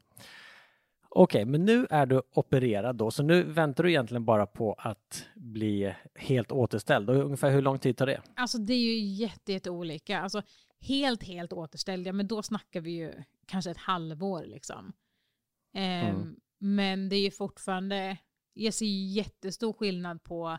[1.09, 5.25] Okej, men nu är du opererad då, så nu väntar du egentligen bara på att
[5.35, 7.11] bli helt återställd.
[7.11, 8.21] Och ungefär hur lång tid tar det?
[8.35, 10.21] Alltså det är ju jätte, jätte olika.
[10.21, 10.43] Alltså
[10.81, 14.93] helt, helt återställda, men då snackar vi ju kanske ett halvår liksom.
[15.73, 16.41] Ehm, Mm.
[16.59, 18.19] Men det är ju fortfarande,
[18.53, 20.59] jag ser ju jättestor skillnad på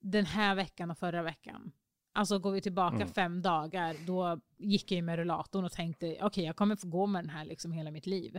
[0.00, 1.72] den här veckan och förra veckan.
[2.12, 3.08] Alltså går vi tillbaka Mm.
[3.08, 7.06] fem dagar, då gick jag ju med rullatorn och tänkte okej jag kommer få gå
[7.06, 8.38] med den här liksom hela mitt liv.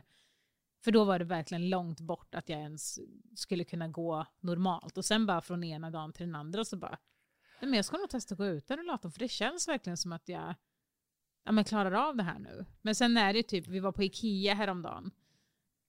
[0.83, 2.99] För då var det verkligen långt bort att jag ens
[3.35, 4.97] skulle kunna gå normalt.
[4.97, 6.97] Och sen bara från ena dagen till den andra så bara,
[7.61, 10.29] men jag ska nog testa att gå utan rullatorn för det känns verkligen som att
[10.29, 10.55] jag
[11.49, 12.65] ja, men klarar av det här nu.
[12.81, 15.11] Men sen är det typ, vi var på Ikea häromdagen.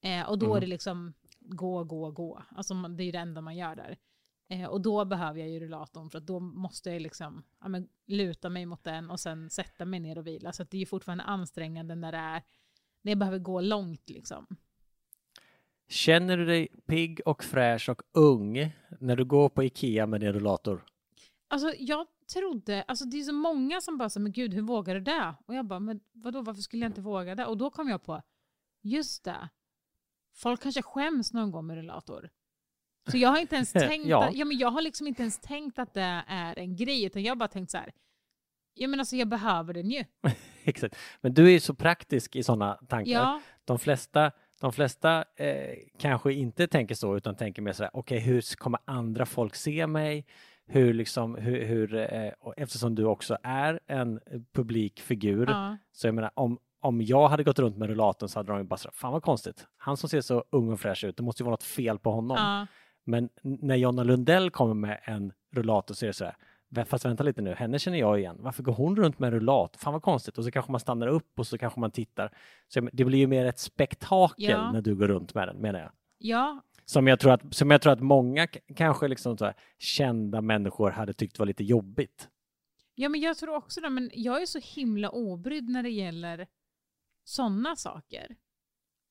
[0.03, 0.57] Eh, och då Mhm.
[0.57, 2.43] är det liksom gå, gå, gå.
[2.57, 3.97] Alltså det är det enda man gör där.
[4.49, 7.89] Eh, och då behöver jag ju rullatorn för att då måste jag liksom ja, men,
[8.07, 10.53] luta mig mot den och sen sätta mig ner och vila.
[10.53, 12.43] Så det är ju fortfarande ansträngande när det är,
[13.03, 14.47] när jag behöver gå långt liksom.
[15.89, 20.33] Känner du dig pigg och fräsch och ung när du går på Ikea med din
[20.33, 20.85] rullator?
[21.49, 24.95] Alltså jag trodde, alltså det är så många som bara säger men gud hur vågar
[24.95, 25.35] du det?
[25.47, 27.47] Och jag bara, men vadå varför skulle jag inte våga det?
[27.47, 28.23] Och då kom jag på,
[28.83, 29.49] just det,
[30.37, 32.31] folk kanske skäms de går med rullator.
[33.11, 34.29] Så jag har inte ens tänkt, Ja.
[34.29, 37.23] att, ja, men jag har liksom inte ens tänkt att det är en grej, utan
[37.23, 37.93] jag har bara tänkt så här,
[38.75, 40.05] ja men alltså jag behöver den ju.
[40.65, 40.97] Exakt.
[41.21, 43.13] Men du är ju så praktisk i sådana tankar.
[43.13, 47.91] Ja, De flesta, de flesta eh, kanske inte tänker så utan tänker mer så här,
[47.97, 50.27] okej hur kommer andra folk se mig?
[50.73, 54.21] Hur liksom, hur, hur eh, eftersom du också är en
[54.53, 58.39] publik figur ja, så jag menar om, om jag hade gått runt med rullatorn så
[58.39, 59.67] hade de ju bara så fan vad konstigt.
[59.77, 62.11] Han som ser så ung och fräsch ut, det måste ju vara något fel på
[62.11, 62.37] honom.
[62.41, 62.67] ja,
[63.05, 66.35] Men när Jonna Lundell kommer med en rullator så är det så här,
[66.71, 68.37] "Vä- fast vänta lite nu, henne känner jag igen.
[68.41, 69.79] Varför går hon runt med en rullator?
[69.79, 70.39] Fan vad konstigt.
[70.39, 72.33] Och så kanske man stannar upp och så kanske man tittar.
[72.69, 74.73] Så det blir ju mer ett spektakel Ja.
[74.73, 75.91] när du går runt med den, menar jag.
[76.23, 80.41] ja, Som jag tror att, som jag tror att många kanske liksom så här, kända
[80.41, 82.29] människor hade tyckt var lite jobbigt.
[82.95, 86.47] ja men jag tror också det, men jag är så himla obrydd när det gäller
[87.25, 88.37] sådana saker.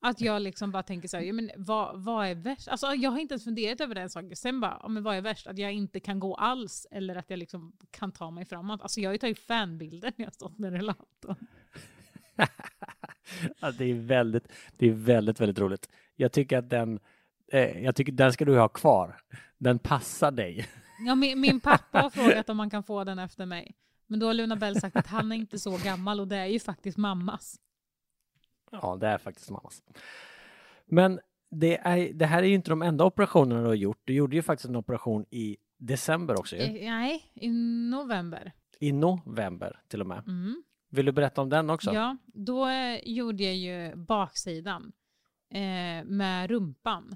[0.01, 2.67] Att jag liksom bara tänker så här, ja, men vad, vad är värst?
[2.67, 4.35] Alltså, jag har inte ens funderat över den saken.
[4.35, 5.47] Sen bara, ja, men vad är värst?
[5.47, 8.81] Att jag inte kan gå alls eller att jag liksom kan ta mig framåt.
[8.81, 11.47] Alltså jag har ju tagit fanbilder när jag stått med rullatorn.
[13.59, 15.89] ja, det är väldigt, det är väldigt, väldigt roligt.
[16.15, 16.99] Jag tycker att den,
[17.51, 19.21] eh, jag tycker den ska du ha kvar.
[19.57, 20.67] Den passar dig.
[21.01, 23.75] Ja, min, min pappa har frågat om man kan få den efter mig.
[24.07, 26.45] Men då har Luna Bell sagt att han är inte så gammal och det är
[26.45, 27.59] ju faktiskt mammas.
[28.71, 29.81] Ja, det är faktiskt mammas.
[30.85, 31.19] Men
[31.51, 34.01] det, är, det här är ju inte de enda operationerna du har gjort.
[34.03, 36.61] Du gjorde ju faktiskt en operation i december också ju.
[36.61, 37.49] Eh, nej, i
[37.89, 38.51] november.
[38.79, 40.23] I november till och med.
[40.27, 40.63] Mm.
[40.89, 41.93] Vill du berätta om den också?
[41.93, 44.91] Ja, då eh, gjorde jag ju baksidan
[45.49, 47.15] eh, med rumpan.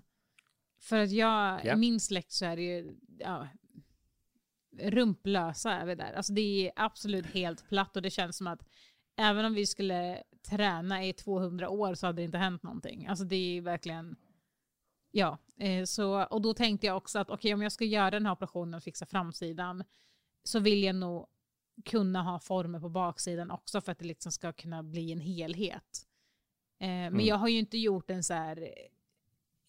[0.83, 1.73] För att jag, Ja.
[1.73, 3.47] i min släkt så är det ju ja,
[4.79, 6.13] rumplösa är vi där.
[6.13, 8.63] Alltså det är absolut helt platt och det känns som att
[9.17, 13.07] även om vi skulle träna i 200 år så hade det inte hänt någonting.
[13.07, 14.15] Alltså det är verkligen
[15.15, 18.25] Ja, eh, så, och då tänkte jag också att okej om jag ska göra den
[18.25, 19.83] här operationen och fixa framsidan
[20.43, 21.27] så vill jag nog
[21.85, 26.07] kunna ha former på baksidan också för att det liksom ska kunna bli en helhet.
[26.79, 27.25] Eh, men Mm.
[27.25, 28.69] jag har ju inte gjort en så här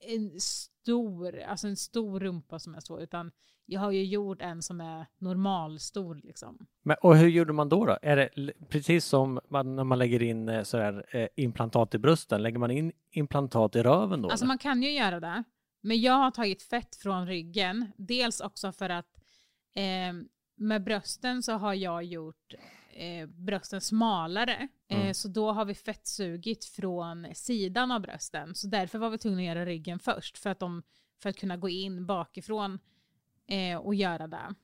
[0.06, 3.30] en stor, alltså en stor rumpa som är så, utan
[3.66, 6.66] jag har ju gjort en som är normalstor liksom.
[6.82, 7.86] Men, och hur gjorde man då?
[7.86, 7.98] då?
[8.02, 12.42] Är det precis som man, när man lägger in eh, sådär, eh, implantat i brösten?
[12.42, 14.30] Lägger man in implantat i röven då?
[14.30, 14.48] Alltså eller?
[14.48, 15.44] man kan ju göra det,
[15.80, 19.14] men jag har tagit fett från ryggen, dels också för att
[19.74, 20.12] eh,
[20.56, 22.54] med brösten så har jag gjort
[22.96, 25.14] eh, brösten smalare, eh, Mm.
[25.14, 29.46] så då har vi fettsugit från sidan av brösten, så därför var vi tvungna att
[29.46, 30.82] göra ryggen först, för att, de,
[31.22, 32.78] för att kunna gå in bakifrån
[33.46, 34.54] eh, och göra det,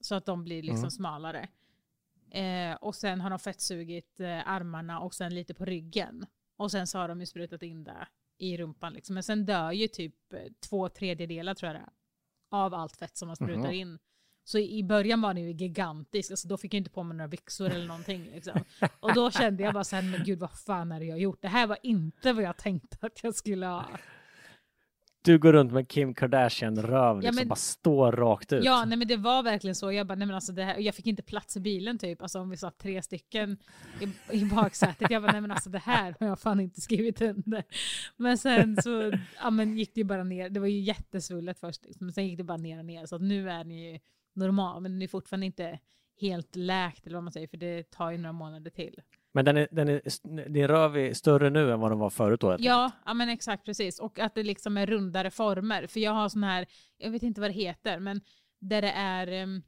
[0.00, 0.90] så att de blir liksom Mm.
[0.90, 1.48] smalare.
[2.30, 6.26] Eh, och sen har de fettsugit eh, armarna och sen lite på ryggen.
[6.56, 8.92] Och sen så har de ju sprutat in det i rumpan.
[8.92, 9.14] Liksom.
[9.14, 10.14] Men sen dör ju typ
[10.68, 11.92] två tredjedelar tror jag det är,
[12.50, 13.72] av allt fett som man sprutar Mhm.
[13.72, 13.98] in.
[14.48, 17.28] Så i början var den ju gigantisk, alltså då fick jag inte på mig några
[17.28, 18.30] byxor eller någonting.
[18.34, 18.60] Liksom.
[19.00, 21.20] Och då kände jag bara så här, men gud vad fan är det jag har
[21.20, 21.42] gjort?
[21.42, 23.86] Det här var inte vad jag tänkte att jag skulle ha.
[25.22, 28.64] Du går runt med Kim Kardashian-röv, liksom, men- bara står rakt ut.
[28.64, 29.92] Ja, nej men det var verkligen så.
[29.92, 32.22] Jag bara, nej men alltså det här, jag fick inte plats i bilen typ.
[32.22, 33.56] Alltså om vi satt tre stycken
[34.00, 35.10] i, i baksätet.
[35.10, 37.64] Jag bara, nej men alltså det här har jag fan inte skrivit under.
[38.16, 40.50] Men sen så, ja men gick det ju bara ner.
[40.50, 42.06] Det var ju jättesvullet först liksom.
[42.06, 43.06] Men sen gick det bara ner och ner.
[43.06, 43.98] Så nu är ni ju
[44.38, 45.78] normal, men ni är fortfarande inte
[46.20, 47.48] helt läkt eller vad man säger.
[47.48, 49.00] För det tar ju några månader till.
[49.32, 52.40] Men den är, den är, din röv är större nu än vad den var förut
[52.40, 52.56] då?
[52.58, 53.98] Ja, ja men exakt precis.
[54.00, 55.86] Och att det liksom är rundare former.
[55.86, 56.66] För jag har sån här,
[56.98, 58.20] jag vet inte vad det heter, men
[58.58, 59.62] där det är em,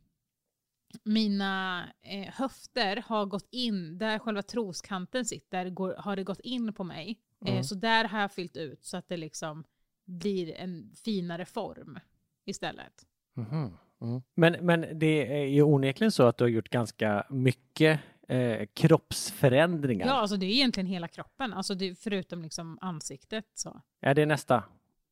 [1.04, 6.72] mina eh, höfter har gått in, där själva troskanten sitter, går, har det gått in
[6.72, 7.18] på mig.
[7.46, 7.64] Eh, Mm.
[7.64, 9.64] så där har jag fyllt ut så att det liksom
[10.04, 11.98] blir en finare form
[12.44, 13.06] istället.
[13.34, 14.22] Mhm, mm.
[14.34, 20.06] Men, men det är ju onekligen så att du har gjort ganska mycket eh, kroppsförändringar.
[20.06, 23.44] Ja, alltså det är egentligen hela kroppen, alltså det, förutom liksom ansiktet.
[23.54, 23.80] Så.
[24.00, 24.64] Är det nästa?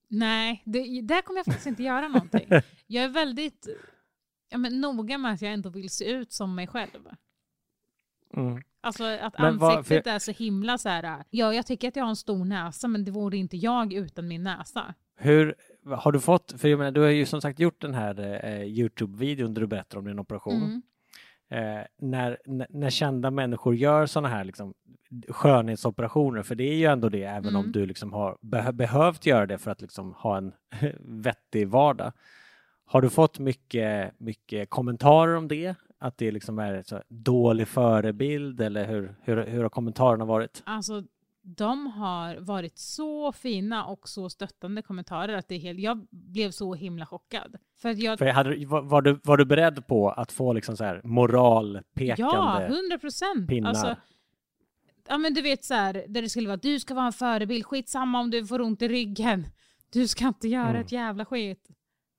[0.09, 2.49] Nej, det, där kommer jag faktiskt inte göra någonting.
[2.87, 3.69] Jag är väldigt
[4.49, 7.09] ja, men, noga med att jag ändå vill se ut som mig själv.
[8.35, 8.63] Mm.
[8.81, 11.25] Alltså att Men vad- ansiktet är så himla så här.
[11.31, 14.29] Ja, jag tycker att jag har en stor näsa, men det vore inte jag utan
[14.29, 14.95] min näsa.
[15.17, 15.55] Hur
[15.97, 18.63] har du fått, för jag menar, du har ju som sagt gjort den här eh,
[18.63, 20.63] Youtube-videon där du berättar om din operation.
[20.63, 20.83] Mm.
[21.51, 24.75] Eh, när, när, kända människor gör sådana här liksom,
[25.29, 27.73] skönhetsoperationer, för det är ju ändå det, även om Mm.
[27.73, 30.53] du liksom har beh- behövt göra det för att liksom ha en
[31.23, 32.13] vettig vardag.
[32.87, 35.75] Har du fått mycket, mycket kommentarer om det?
[35.99, 40.63] Att det liksom är en så dålig förebild eller hur, hur, hur har kommentarerna varit?
[40.67, 41.03] Alltså,
[41.57, 46.51] de har varit så fina och så stöttande kommentarer att det är helt, jag blev
[46.51, 47.57] så himla chockad.
[47.83, 50.85] För jag, För hade, du- var, du, var du beredd på att få liksom så
[50.85, 52.23] här moralpekande?
[52.37, 53.51] ja, hundra procent.
[53.67, 53.97] Alltså,
[55.09, 57.67] ja men du vet så här, där det skulle vara du ska vara en förebild,
[57.67, 59.47] skitsamma om du får ont i ryggen.
[59.93, 60.81] Du ska inte göra Mm.
[60.83, 61.69] ett jävla skit.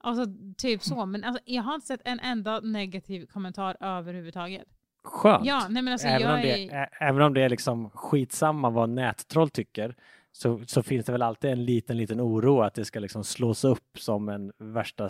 [0.03, 0.25] Alltså
[0.57, 4.67] typ så, men alltså, jag har inte sett en enda negativ kommentar överhuvudtaget.
[5.09, 5.45] Skönt.
[5.45, 6.89] Ja, nej men alltså även, om det, är...
[6.99, 9.95] även om det är liksom skitsamma vad nättroll tycker
[10.31, 13.63] så, så finns det väl alltid en liten, liten oro att det ska liksom slås
[13.63, 15.09] upp som en värsta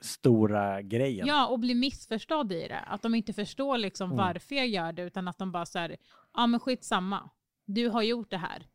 [0.00, 1.26] stora grejen.
[1.26, 2.78] Ja, och bli missförstådd i det.
[2.86, 4.16] Att de inte förstår liksom Mm.
[4.26, 5.96] varför jag gör det, utan att de bara säger
[6.34, 7.30] ja men skitsamma,
[7.66, 8.66] du har gjort det här.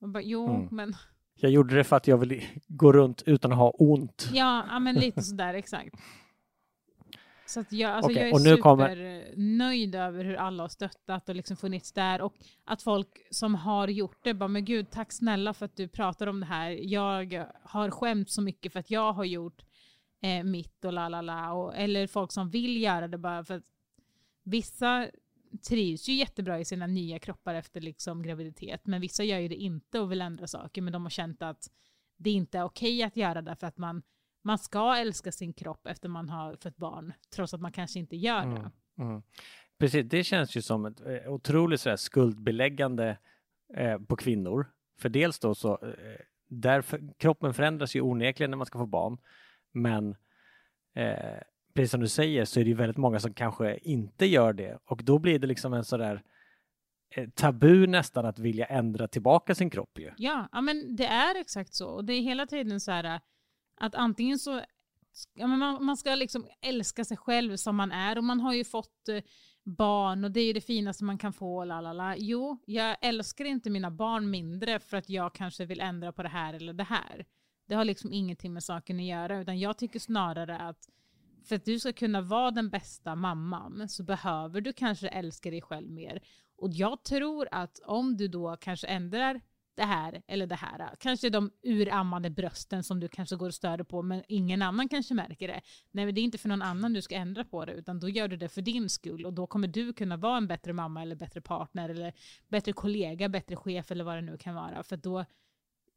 [0.00, 0.68] Och bara, jo, Mm.
[0.70, 0.94] men
[1.34, 4.28] Jag gjorde det för att jag vill gå runt utan att ha ont.
[4.32, 5.94] ja, ja men lite sådär exakt.
[7.50, 11.28] Så jag, alltså Okej, jag är och nu kommer- supernöjd över hur alla har stöttat
[11.28, 12.34] och liksom funnits där och
[12.64, 16.26] att folk som har gjort det bara, men gud tack snälla för att du pratar
[16.26, 16.70] om det här.
[16.70, 19.62] Jag har skämt så mycket för att jag har gjort
[20.22, 23.64] eh, mitt och la la la eller folk som vill göra det bara för att
[24.42, 25.08] vissa
[25.68, 29.54] trivs ju jättebra i sina nya kroppar efter liksom graviditet men vissa gör ju det
[29.54, 31.70] inte och vill ändra saker men de har känt att
[32.16, 34.02] det inte är okej att göra det för att man,
[34.42, 38.16] man ska älska sin kropp efter man har fött barn trots att man kanske inte
[38.16, 38.56] gör det.
[38.56, 38.70] Mm.
[38.98, 39.22] Mm.
[39.78, 43.18] Precis, det känns ju som ett eh, otroligt sådär skuldbeläggande
[43.76, 44.66] eh, på kvinnor.
[44.98, 49.18] För dels då så, eh, därför, kroppen förändras ju onekligen när man ska få barn.
[49.72, 50.16] Men
[50.94, 51.40] eh,
[51.74, 54.78] precis som du säger så är det ju väldigt många som kanske inte gör det
[54.84, 56.22] och då blir det liksom en sådär
[57.14, 60.10] eh, tabu nästan att vilja ändra tillbaka sin kropp ju.
[60.16, 61.88] Ja, ja, men det är exakt så.
[61.88, 63.20] Och det är hela tiden så här
[63.80, 64.62] att antingen så
[65.34, 68.54] ja, men man, man ska liksom älska sig själv som man är och man har
[68.54, 69.22] ju fått eh,
[69.64, 71.64] barn och det är ju det finaste man kan få.
[71.64, 72.16] Lalala.
[72.16, 76.28] Jo, jag älskar inte mina barn mindre för att jag kanske vill ändra på det
[76.28, 77.26] här eller det här.
[77.66, 80.88] Det har liksom ingenting med saken att göra, utan jag tycker snarare att
[81.44, 85.62] för att du ska kunna vara den bästa mamman så behöver du kanske älska dig
[85.62, 86.22] själv mer.
[86.56, 89.40] Och jag tror att om du då kanske ändrar
[89.80, 93.82] det här eller det här, kanske de urammade brösten som du kanske går och stör
[93.82, 95.60] på men ingen annan kanske märker det.
[95.90, 98.08] Nej men det är inte för någon annan du ska ändra på det utan då
[98.08, 101.02] gör du det för din skull och då kommer du kunna vara en bättre mamma
[101.02, 102.12] eller bättre partner eller
[102.48, 104.82] bättre kollega, bättre chef eller vad det nu kan vara.
[104.82, 105.24] För då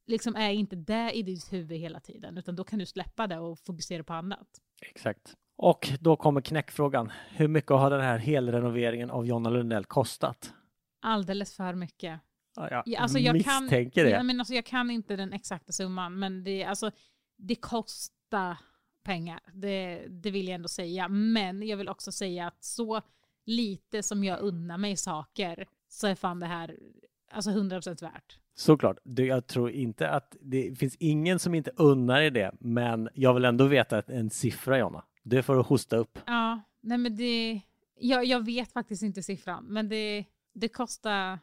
[0.08, 3.40] liksom är inte det i ditt huvud hela tiden utan då kan du släppa det
[3.40, 4.48] och fokusera på annat.
[4.82, 5.34] Exakt.
[5.56, 7.12] Och då kommer knäckfrågan.
[7.30, 10.54] Hur mycket har den här helrenoveringen av Jonna Lundell kostat?
[11.02, 12.22] Alldeles för mycket.
[12.56, 14.10] Ja, jag Ja, alltså jag kan, misstänker det.
[14.10, 16.92] Ja, men alltså jag kan inte den exakta summan, men det, alltså,
[17.38, 18.58] det kostar
[19.04, 19.40] pengar.
[19.54, 21.08] Det, det vill jag ändå säga.
[21.08, 23.02] Men jag vill också säga att så
[23.46, 26.78] lite som jag unnar mig saker så är fan det här
[27.32, 28.40] alltså 100% värt.
[28.56, 28.98] Såklart.
[29.04, 33.34] Du, jag tror inte att det finns ingen som inte unnar dig det, men jag
[33.34, 35.04] vill ändå veta en siffra, Jonna.
[35.24, 36.20] Det får du hosta upp.
[36.26, 37.62] Ja, nej men det...
[37.96, 41.40] Jag, jag vet faktiskt inte siffran, men det, det kostar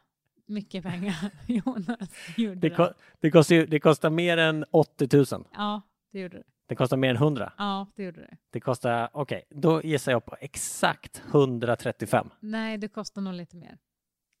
[0.51, 1.15] mycket pengar.
[1.47, 5.25] Jonas gjorde Det, ko- det, kostar, det kostar mer än 80 000.
[5.53, 5.81] Ja,
[6.11, 6.43] det gjorde det.
[6.67, 7.53] Det kostar mer än 100.
[7.57, 8.37] Ja, det gjorde det.
[8.49, 12.29] Det kostar, okej, då gissar jag på exakt 135.
[12.39, 13.77] Nej, det kostar nog lite mer.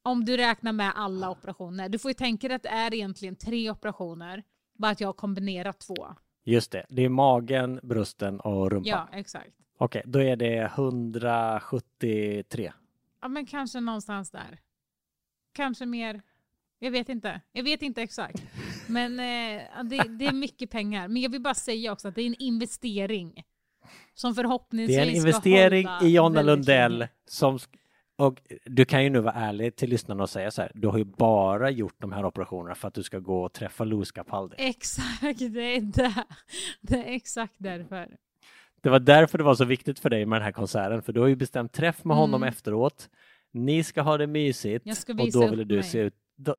[0.03, 1.89] Om du räknar med alla operationer.
[1.89, 4.43] Du får ju tänka dig att det är egentligen tre operationer,
[4.77, 6.07] bara att jag har kombinerat två.
[6.45, 8.89] Just det, det är magen, brösten och rumpan.
[8.89, 9.49] Ja, exakt.
[9.77, 12.71] Okej, då är det 173.
[13.21, 14.59] Ja, men kanske någonstans där.
[15.53, 16.21] Kanske mer.
[16.79, 17.41] Jag vet inte.
[17.51, 18.43] Jag vet inte exakt.
[18.87, 21.07] Men eh, det, det är mycket pengar.
[21.07, 23.43] Men jag vill bara säga också att det är en investering.
[24.13, 27.59] Som förhoppningsvis Det är en investering i Jonna Lundell som
[28.15, 30.71] och du kan ju nu vara ärlig till lyssnarna och säga så här.
[30.75, 33.83] Du har ju bara gjort de här operationerna för att du ska gå och träffa
[33.83, 34.55] Louis Capaldi.
[34.59, 36.25] Exakt, det är det.
[36.81, 38.07] Det är exakt därför.
[38.81, 41.19] Det var därför det var så viktigt för dig med den här konserten, för du
[41.19, 42.49] har ju bestämt träff med honom Mm.
[42.49, 43.09] efteråt.
[43.53, 45.83] Ni ska ha det mysigt Jag ska och då ville du mig.
[45.83, 46.13] se ut.
[46.37, 46.55] Då,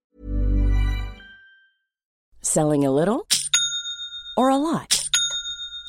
[2.40, 3.26] Selling a little
[4.36, 4.98] or a lot?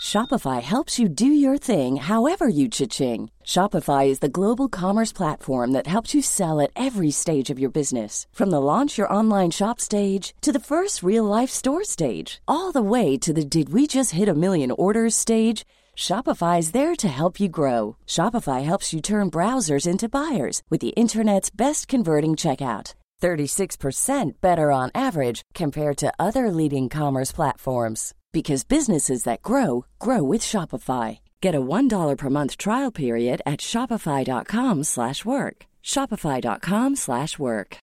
[0.03, 3.31] Shopify helps you do your thing however you cha-ching.
[3.45, 7.71] Shopify is the global commerce platform that helps you sell at every stage of your
[7.71, 8.27] business.
[8.31, 12.71] From the launch your online shop stage to the first real life store stage, all
[12.71, 15.63] the way to the did we just hit a million orders stage.
[15.97, 17.97] Shopify is there to help you grow.
[18.07, 22.93] Shopify helps you turn browsers into buyers with the internet's best converting checkout.
[23.21, 30.21] 36% better on average compared to other leading commerce platforms because businesses that grow grow
[30.23, 31.19] with Shopify.
[31.39, 35.65] Get a $1 per month trial period at shopify.com/work.
[35.83, 37.77] shopify.com/work.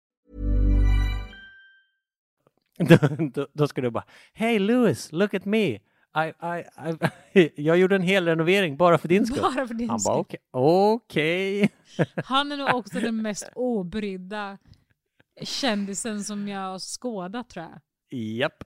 [3.33, 4.03] då, då, ska du bara,
[4.33, 5.79] Hey Louis, look at me.
[6.17, 6.63] I, I,
[7.39, 9.41] I, jag gjorde en hel renovering bara för din skull.
[9.41, 10.11] Bara för din Han skull.
[10.13, 11.69] bara okej, okej.
[12.25, 14.57] Han är nog också den mest obrydda
[15.41, 17.79] kändisen som jag har skådat tror jag.
[18.19, 18.63] Japp.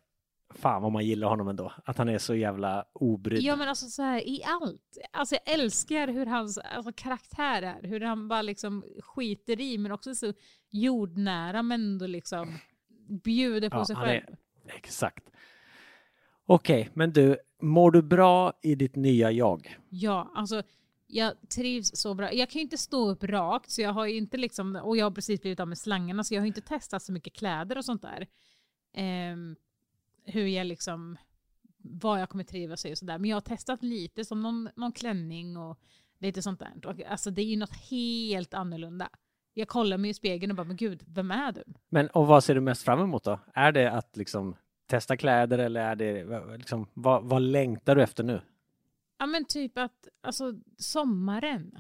[0.56, 1.74] Fan vad man gillar honom ändå.
[1.86, 3.42] Att han är så jävla obrydd.
[3.42, 4.98] Ja men alltså så här i allt.
[5.12, 7.88] Alltså jag älskar hur hans alltså, karaktär är.
[7.88, 10.34] Hur han bara liksom skiter i men också så
[10.70, 12.58] jordnära men ändå liksom
[13.24, 14.24] bjuder på Ja, sig han själv.
[14.28, 15.24] är- Exakt.
[16.46, 19.78] Okej, men du, mår du bra i ditt nya jag?
[19.90, 20.64] Ja, alltså
[21.08, 22.34] jag trivs så bra.
[22.34, 25.12] Jag kan ju inte stå upp rakt så jag har inte liksom, och jag har
[25.12, 28.02] precis blivit av med slangarna så jag har inte testat så mycket kläder och sånt
[28.02, 28.28] där.
[28.94, 29.56] Ehm,
[30.26, 31.18] hur jag liksom,
[31.78, 33.18] vad jag kommer trivas i och sådär.
[33.18, 35.80] Men jag har testat lite som någon, någon klänning och
[36.20, 36.86] lite sånt där.
[36.86, 39.10] Och, alltså det är ju något helt annorlunda.
[39.54, 41.64] Jag kollar mig i spegeln och bara, men gud, vem är du?
[41.90, 43.40] Men och vad ser du mest fram emot då?
[43.54, 44.56] Är det att liksom
[44.88, 46.24] testa kläder eller är det
[46.58, 48.42] liksom, vad, vad längtar du efter nu?
[49.18, 51.80] Ja men typ att, alltså sommaren.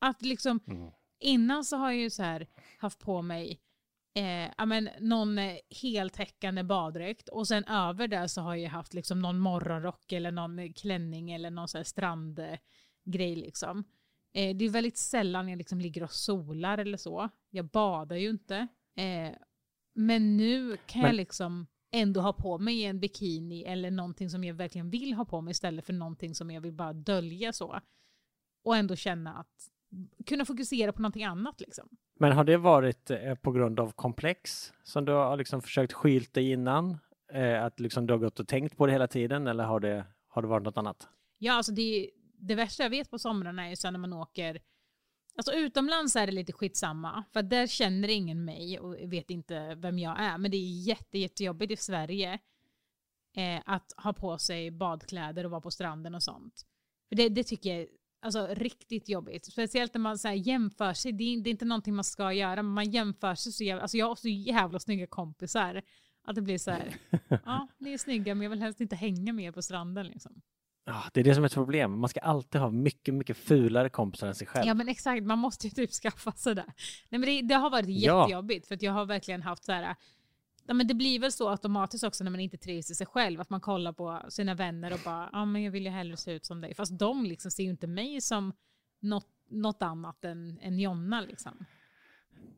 [0.00, 0.90] Att liksom, Mm.
[1.20, 2.46] innan så har jag ju så här
[2.78, 3.60] haft på mig
[4.14, 8.94] eh, ja, men någon eh, heltäckande baddräkt och sen över det så har jag haft
[8.94, 13.84] liksom någon morgonrock eller någon klänning eller någon så här strandgrej liksom.
[14.34, 17.28] Eh, det är väldigt sällan jag liksom ligger och solar eller så.
[17.50, 18.56] Jag badar ju inte.
[18.96, 19.32] Eh,
[19.94, 24.44] men nu kan jag Men- liksom ändå ha på mig en bikini eller någonting som
[24.44, 27.80] jag verkligen vill ha på mig istället för någonting som jag vill bara dölja så.
[28.64, 29.68] Och ändå känna att
[30.26, 31.88] kunna fokusera på någonting annat liksom.
[32.18, 36.40] Men har det varit eh, på grund av komplex som du har liksom försökt skylta
[36.40, 36.98] dig innan?
[37.32, 40.04] Eh, att liksom du har gått och tänkt på det hela tiden eller har det,
[40.28, 41.08] har det varit något annat?
[41.38, 44.58] Ja, alltså det, det värsta jag vet på somrarna är ju sen när man åker
[45.36, 49.98] Alltså utomlands är det lite skitsamma, för där känner ingen mig och vet inte vem
[49.98, 50.38] jag är.
[50.38, 52.38] Men det är jätte, jättejobbigt i Sverige.
[53.36, 56.66] eh, att ha på sig badkläder och vara på stranden och sånt.
[57.08, 57.88] För det, det tycker jag är
[58.22, 59.44] alltså, riktigt jobbigt.
[59.52, 61.12] Speciellt när man så här, jämför sig.
[61.12, 63.82] Det är, det är inte någonting man ska göra, men man jämför sig så jävla...
[63.82, 65.82] Alltså jag har så jävla snygga kompisar.
[66.24, 66.96] Att det blir så här,
[67.44, 70.42] ja, ni är snygga men jag vill helst inte hänga med er på stranden liksom.
[70.84, 71.98] Ja, det är det som är ett problem.
[72.00, 74.66] Man ska alltid ha mycket, mycket fulare kompisar än sig själv.
[74.66, 76.64] Ja men exakt, man måste ju typ skaffa sig det.
[77.08, 78.22] Nej men det, det har varit Ja.
[78.22, 79.96] jättejobbigt för att jag har verkligen haft så här.
[80.66, 83.40] Ja, men det blir väl så automatiskt också när man inte trivs i sig själv,
[83.40, 86.32] att man kollar på sina vänner och bara, ja men jag vill ju hellre se
[86.32, 86.74] ut som dig.
[86.74, 88.52] Fast de liksom ser ju inte mig som
[89.00, 91.64] något, något annat än, än Jonna liksom.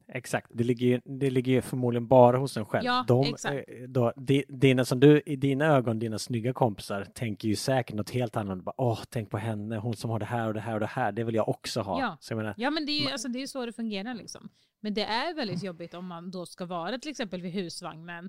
[0.09, 2.85] Exakt, det ligger, ju, det ligger ju förmodligen bara hos en själv.
[2.87, 3.69] Ja, De, exakt.
[3.69, 7.97] eh, Då, di, dina, som du, I dina ögon, dina snygga kompisar, tänker ju säkert
[7.97, 8.65] något helt annat.
[8.65, 10.87] Bara, Åh, tänk på henne, hon som har det här och det här och det
[10.87, 12.01] här, det vill jag också ha.
[12.01, 12.17] Ja.
[12.21, 14.49] Så jag menar, Ja men det är ju alltså, det är så det fungerar liksom.
[14.81, 18.29] Men det är väldigt jobbigt om man då ska vara till exempel vid husvagnen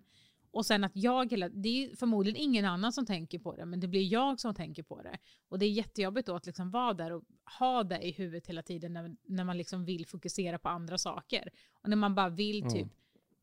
[0.56, 3.80] och sen att jag hela, det är förmodligen ingen annan som tänker på det men
[3.80, 5.18] det blir jag som tänker på det.
[5.50, 7.24] Och det är jättejobbigt då att liksom vara där och
[7.60, 11.50] ha det i huvudet hela tiden när, när man liksom vill fokusera på andra saker.
[11.74, 12.88] Och när man bara vill typ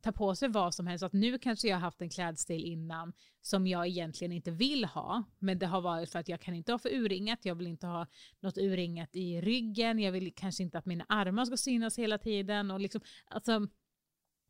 [0.03, 1.05] ta på sig vad som helst.
[1.05, 5.25] Att nu kanske jag har haft en klädstil innan som jag egentligen inte vill ha.
[5.39, 7.39] Men det har varit för att jag kan inte ha för urringat.
[7.43, 8.07] Jag vill inte ha
[8.41, 9.99] något urringat i ryggen.
[9.99, 12.71] Jag vill kanske inte att mina armar ska synas hela tiden.
[12.71, 13.67] Och liksom, alltså,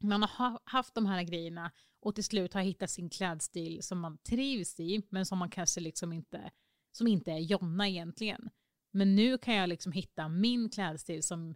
[0.02, 4.00] man har ha- haft de här grejerna och till slut har hittat sin klädstil som
[4.00, 5.02] man trivs i.
[5.10, 6.50] Men som man kanske liksom inte,
[6.92, 8.48] som inte är Jonna egentligen.
[8.90, 11.54] Men nu kan jag liksom hitta min klädstil som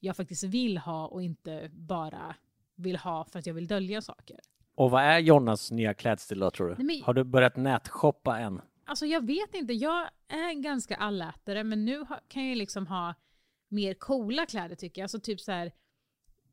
[0.00, 2.36] jag faktiskt vill ha och inte bara
[2.76, 4.40] vill ha för att jag vill dölja saker.
[4.74, 6.84] och vad är Jonas nya klädstil då tror du?
[6.84, 8.60] Men- Har du börjat nätshoppa än?
[8.84, 13.14] Alltså jag vet inte, jag är ganska allätare men nu kan jag liksom ha
[13.68, 15.04] mer coola kläder tycker jag.
[15.04, 15.72] Alltså typ så här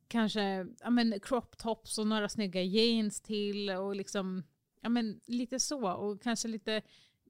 [0.10, 4.44] kanske ja men crop tops och några snygga jeans till och liksom
[4.82, 6.82] ja men lite så och kanske lite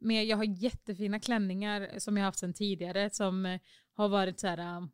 [0.02, 3.60] mer, jag har jättefina klänningar som jag haft sedan tidigare som eh,
[3.94, 4.92] har varit så här um,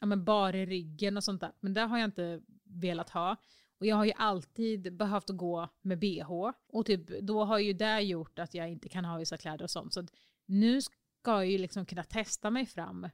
[0.00, 3.36] ja men bar i ryggen och sånt där men det har jag inte velat ha.
[3.78, 6.50] Och jag har ju alltid behövt gå med bh.
[6.68, 9.70] Och typ, då har ju det gjort att jag inte kan ha vissa kläder och
[9.70, 9.94] sånt.
[9.94, 10.12] Så att
[10.46, 13.08] nu ska jag ju liksom kunna testa mig fram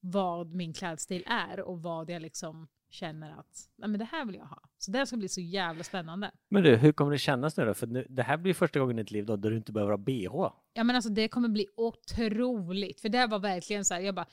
[0.00, 4.34] vad min klädstil är och vad jag liksom känner att Nej, men det här vill
[4.34, 4.62] jag ha.
[4.78, 6.30] Så det ska bli så jävla spännande.
[6.48, 7.74] Men du, hur kommer det kännas nu då?
[7.74, 9.92] För nu, det här blir första gången i ditt liv då, där du inte behöver
[9.92, 10.52] ha bh.
[10.72, 13.00] Ja men alltså det kommer bli otroligt.
[13.00, 14.26] För det var verkligen så här, jag bara,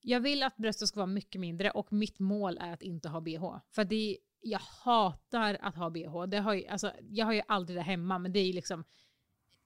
[0.00, 3.20] jag vill att brösten ska vara mycket mindre och mitt mål är att inte ha
[3.20, 3.56] bh.
[3.74, 6.22] För det jag hatar att ha bh.
[6.28, 8.84] Det har ju, alltså, jag har ju aldrig det hemma men det är ju liksom,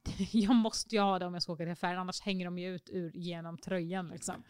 [0.32, 2.74] jag måste ju ha det om jag ska åka till affären annars hänger de ju
[2.74, 4.44] ut ur genom tröjan liksom.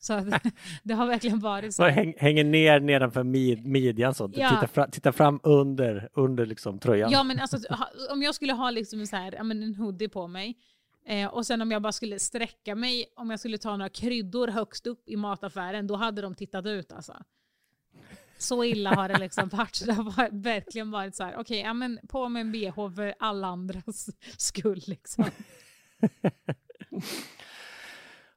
[0.00, 0.24] Så
[0.82, 1.84] det har verkligen varit så.
[1.84, 4.30] Häng, hänger ner nedanför mid, midjan så.
[4.34, 4.48] Ja.
[4.48, 7.10] Titta, fra, titta fram under, under liksom tröjan.
[7.10, 7.58] Ja men alltså
[8.10, 10.56] om jag skulle ha liksom så här, en hoodie på mig
[11.06, 14.48] eh, och sen om jag bara skulle sträcka mig, om jag skulle ta några kryddor
[14.48, 17.16] högst upp i mataffären, då hade de tittat ut alltså.
[18.38, 19.86] Så illa har det liksom varit.
[19.86, 23.46] Det har verkligen varit så här, okej, ja men på med en bh för alla
[23.46, 25.24] andras skull liksom.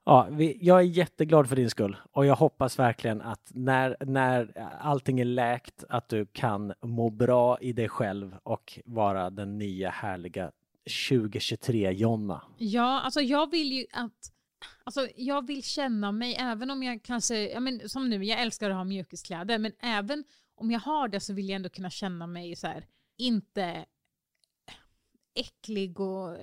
[0.06, 4.58] Ja, vi, jag är jätteglad för din skull och jag hoppas verkligen att när, när
[4.82, 9.90] allting är läkt att du kan må bra i dig själv och vara den nya
[9.90, 10.52] härliga
[10.90, 12.42] 2023-Jonna.
[12.58, 14.30] Ja, alltså jag vill ju att
[14.84, 18.70] Alltså jag vill känna mig, även om jag kanske, ja men som nu, jag älskar
[18.70, 20.24] att ha mjukiskläder, men även
[20.56, 22.86] om jag har det så vill jag ändå kunna känna mig så här,
[23.18, 23.86] inte
[25.36, 26.38] äcklig och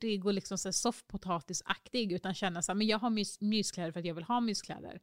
[0.00, 4.00] lortig och liksom så soffpotatisaktig, utan känna så här, men jag har mys, myskläder för
[4.00, 5.00] att jag vill ha myskläder.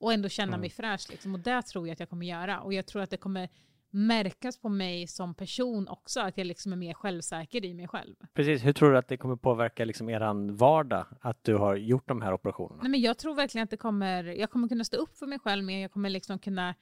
[0.00, 2.60] Och ändå känna mig fräsch liksom, och det tror jag att jag kommer göra.
[2.60, 3.48] Och jag tror att det kommer
[3.90, 8.14] märkas på mig som person också, att jag liksom är mer självsäker i mig själv.
[8.34, 12.08] Precis, hur tror du att det kommer påverka liksom eran vardag att du har gjort
[12.08, 12.82] de här operationerna?
[12.82, 15.38] Nej, men jag tror verkligen att det kommer, jag kommer kunna stå upp för mig
[15.38, 16.74] själv mer, jag kommer liksom kunna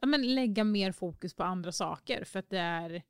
[0.00, 3.02] ja, men lägga mer fokus på andra saker för att det är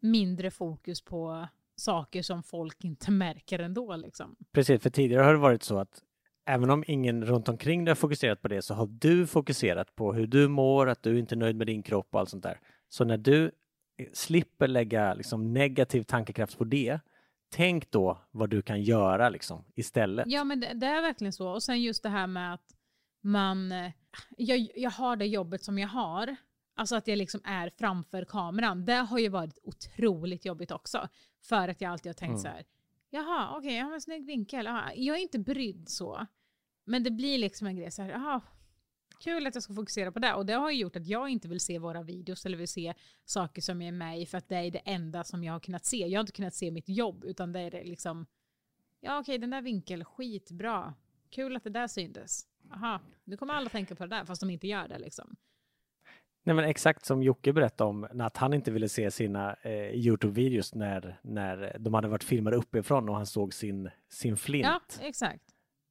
[0.00, 1.48] mindre fokus på
[1.80, 3.96] saker som folk inte märker ändå.
[3.96, 4.36] Liksom.
[4.52, 6.02] Precis, för tidigare har det varit så att
[6.46, 10.12] även om ingen runt omkring dig har fokuserat på det så har du fokuserat på
[10.12, 12.60] hur du mår, att du inte är nöjd med din kropp och allt sånt där.
[12.88, 13.50] Så när du
[14.12, 17.00] slipper lägga liksom negativ tankekraft på det,
[17.54, 20.26] tänk då vad du kan göra liksom istället.
[20.28, 21.48] Ja men det, det är verkligen så.
[21.48, 22.74] Och sen just det här med att
[23.22, 23.92] man, eh,
[24.36, 26.36] jag, jag har det jobbet som jag har.
[26.76, 28.84] Alltså att jag liksom är framför kameran.
[28.84, 31.08] Det har ju varit otroligt jobbigt också.
[31.40, 32.42] För att jag alltid har tänkt Mm.
[32.42, 32.64] så här.
[33.10, 34.66] Jaha, okej, jag har en snygg vinkel.
[34.66, 34.92] Aha.
[34.94, 36.26] Jag är inte brydd så.
[36.84, 38.40] Men det blir liksom en grej så här, jaha,
[39.20, 40.34] kul att jag ska fokusera på det.
[40.34, 42.94] Och det har ju gjort att jag inte vill se våra videos eller vill se
[43.24, 45.60] saker som jag är med i för att det är det enda som jag har
[45.60, 45.96] kunnat se.
[46.06, 48.26] Jag har inte kunnat se mitt jobb utan det är det liksom,
[49.00, 50.94] ja okej den där vinkeln, skitbra.
[51.30, 52.46] Kul att det där syntes.
[52.72, 55.36] Aha, nu kommer alla tänka på det där fast de inte gör det liksom.
[56.50, 60.74] Nej, men exakt som Jocke berättade om att han inte ville se sina eh, Youtube-videos
[60.74, 64.66] när, när de hade varit filmade uppifrån och han såg sin, sin flint.
[64.66, 65.42] Ja, exakt.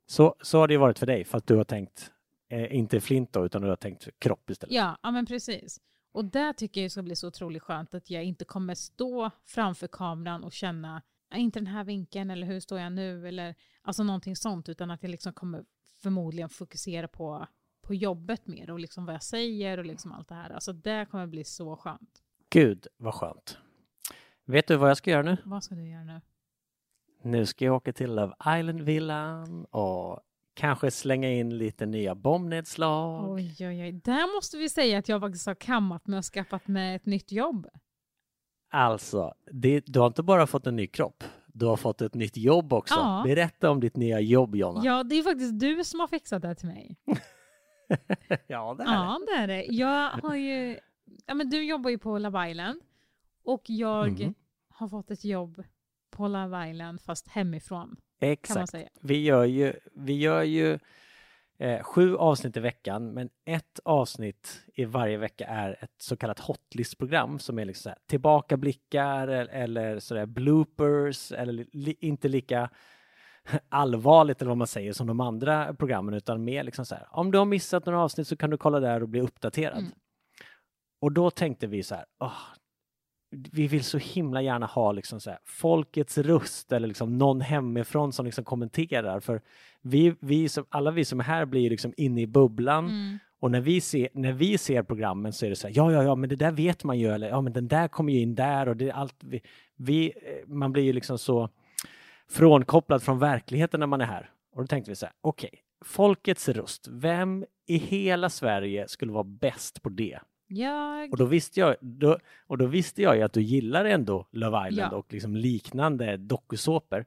[0.05, 2.11] Så, så har det ju varit för dig, för att du har tänkt,
[2.49, 4.73] eh, inte flint då, utan du har tänkt kropp istället.
[4.75, 5.79] Ja, ja men precis.
[6.11, 9.87] Och där tycker jag ska bli så otroligt skönt att jag inte kommer stå framför
[9.87, 14.03] kameran och känna, "Ah, inte den här vinkeln eller hur står jag nu eller alltså
[14.03, 15.63] någonting sånt, utan att jag liksom kommer
[16.01, 17.47] förmodligen fokusera på,
[17.89, 20.49] på jobbet mer och liksom vad jag säger och liksom allt det här.
[20.49, 22.21] Alltså det kommer bli så skönt.
[22.49, 23.57] Gud, vad skönt.
[24.45, 25.37] Vet du vad jag ska göra nu?
[25.45, 26.21] Vad ska du göra nu?
[27.23, 30.19] Nu ska jag åka till Love Island-villan och
[30.53, 33.31] kanske slänga in lite nya bombnedslag.
[33.31, 33.91] Oj, oj, oj.
[33.91, 37.31] Där måste vi säga att jag faktiskt har kammat mig och skaffat mig ett nytt
[37.31, 37.67] jobb.
[38.71, 42.37] Alltså, det, du har inte bara fått en ny kropp, du har fått ett nytt
[42.37, 42.95] jobb också.
[42.95, 43.21] Ja.
[43.25, 44.81] Berätta om ditt nya jobb, Jonna.
[44.85, 46.97] Ja, det är faktiskt du som har fixat det till mig.
[48.47, 48.93] ja det är det.
[48.93, 49.63] Ja, det är det.
[49.65, 50.79] Jag har ju...
[51.25, 52.81] Ja, men du jobbar ju på Love Island
[53.43, 54.33] och jag Mhm.
[54.69, 55.63] har fått ett jobb
[56.09, 58.75] på Love Island fast hemifrån Exakt.
[59.01, 60.79] Vi gör ju, vi gör ju
[61.57, 66.39] eh, sju avsnitt i veckan, men ett avsnitt i varje vecka är ett så kallat
[66.39, 72.69] hotlist-program som är liksom så här, tillbakablickar eller, eller sådär bloopers eller li, inte lika
[73.69, 77.31] allvarligt eller vad man säger som de andra programmen utan mer liksom så här, om
[77.31, 79.77] du har missat några avsnitt så kan du kolla där och bli uppdaterad.
[79.79, 79.91] Mm.
[81.01, 82.33] Och då tänkte vi så här, "Åh,
[83.31, 88.13] vi vill så himla gärna ha liksom så här, folkets röst eller liksom någon hemifrån
[88.13, 89.19] som liksom kommenterar.
[89.19, 89.41] För
[89.81, 93.19] vi, vi som, alla vi som är här blir liksom inne i bubblan Mm.
[93.39, 96.03] och när vi, ser, när vi ser programmen så är det så här, ja, ja,
[96.03, 98.35] ja, men det där vet man ju, eller ja, men den där kommer ju in
[98.35, 99.15] där och det är allt.
[99.23, 99.41] Vi,
[99.75, 101.49] vi, eh, man blir ju liksom så
[102.31, 104.29] frånkopplad från verkligheten när man är här.
[104.55, 105.49] Och då tänkte vi så här, okej,
[105.85, 110.19] folkets röst, vem i hela Sverige skulle vara bäst på det?
[110.47, 111.11] Jag...
[111.11, 112.17] Och då visste jag, då,
[112.47, 114.97] och då visste jag ju att du gillar ändå Love Island Ja.
[114.97, 117.05] och liksom liknande dokusåpor.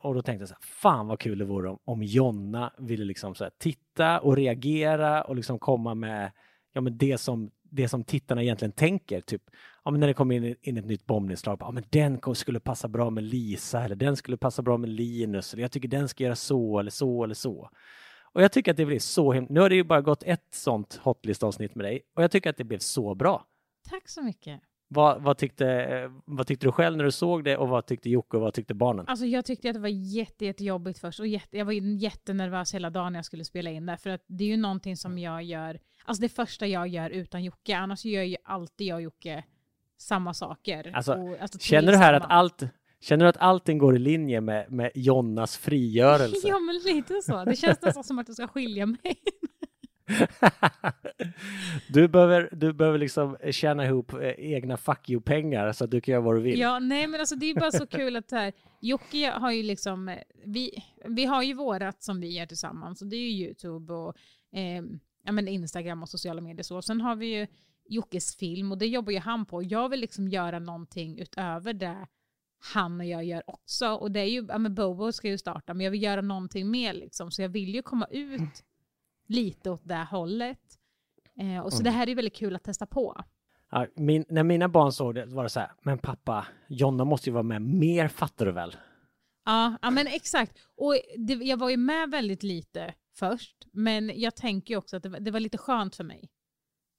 [0.00, 3.04] Och då tänkte jag så här, fan vad kul det vore om, om Jonna ville
[3.04, 6.32] liksom så titta och reagera och liksom komma med
[6.72, 9.20] ja, men det, som, det som tittarna egentligen tänker.
[9.20, 9.42] Typ,
[9.84, 12.88] ja, men när det kommer in, in ett nytt bombnedslag, ja, men den skulle passa
[12.88, 15.54] bra med Lisa eller den skulle passa bra med Linus.
[15.54, 17.70] Eller jag tycker den ska göra så eller så eller så.
[18.34, 19.48] Och jag tycker att det blir så himla...
[19.50, 22.56] Nu har det ju bara gått ett sånt hotlist-avsnitt med dig och jag tycker att
[22.56, 23.46] det blev så bra.
[23.90, 24.60] Tack så mycket.
[24.94, 28.10] Vad, vad, tyckte, eh, vad tyckte du själv när du såg det och vad tyckte
[28.10, 29.04] Jocke och vad tyckte barnen?
[29.08, 32.90] Alltså jag tyckte att det var jätte, jättejobbigt först och jätte, jag var jättenervös hela
[32.90, 35.42] dagen när jag skulle spela in det för att det är ju någonting som jag
[35.42, 39.44] gör, alltså det första jag gör utan Jocke, annars gör ju alltid jag och Jocke
[39.98, 40.90] samma saker.
[40.94, 42.62] Alltså, och, alltså Känner du här att allt
[43.00, 46.48] Känner du att allting går i linje med, med Jonnas frigörelse?
[46.48, 49.22] Ja men lite så, det känns nästan som att du ska skilja mig.
[51.88, 56.12] du, behöver, du behöver liksom tjäna ihop eh, egna fuck you-pengar så att du kan
[56.12, 56.58] göra vad du vill.
[56.58, 60.08] Ja, nej men alltså det är bara så kul att här, Jocke har ju liksom,
[60.08, 63.94] eh, vi, vi har ju vårat som vi gör tillsammans och det är ju YouTube
[63.94, 64.16] och
[64.52, 64.82] eh,
[65.24, 66.82] ja, men Instagram och sociala medier så.
[66.82, 67.46] Sen har vi ju
[67.88, 69.62] Jockes film och det jobbar ju han på.
[69.62, 72.06] Jag vill liksom göra någonting utöver det
[72.74, 73.88] han och jag gör också.
[73.88, 76.70] Och det är ju, ja men Bobo ska ju starta, men jag vill göra någonting
[76.70, 77.30] mer liksom.
[77.30, 78.64] Så jag vill ju komma ut
[79.26, 80.58] lite åt det hållet.
[81.40, 83.24] Eh, och så det här är väldigt kul att testa på.
[83.70, 87.28] Ja, min, när mina barn såg det var det så här, men pappa, Jonna måste
[87.30, 88.76] ju vara med mer, fattar du väl?
[89.44, 90.58] Ja, ja men exakt.
[90.76, 95.08] Och det, jag var ju med väldigt lite först, men jag tänker också att det,
[95.08, 96.28] var- det var lite skönt för mig.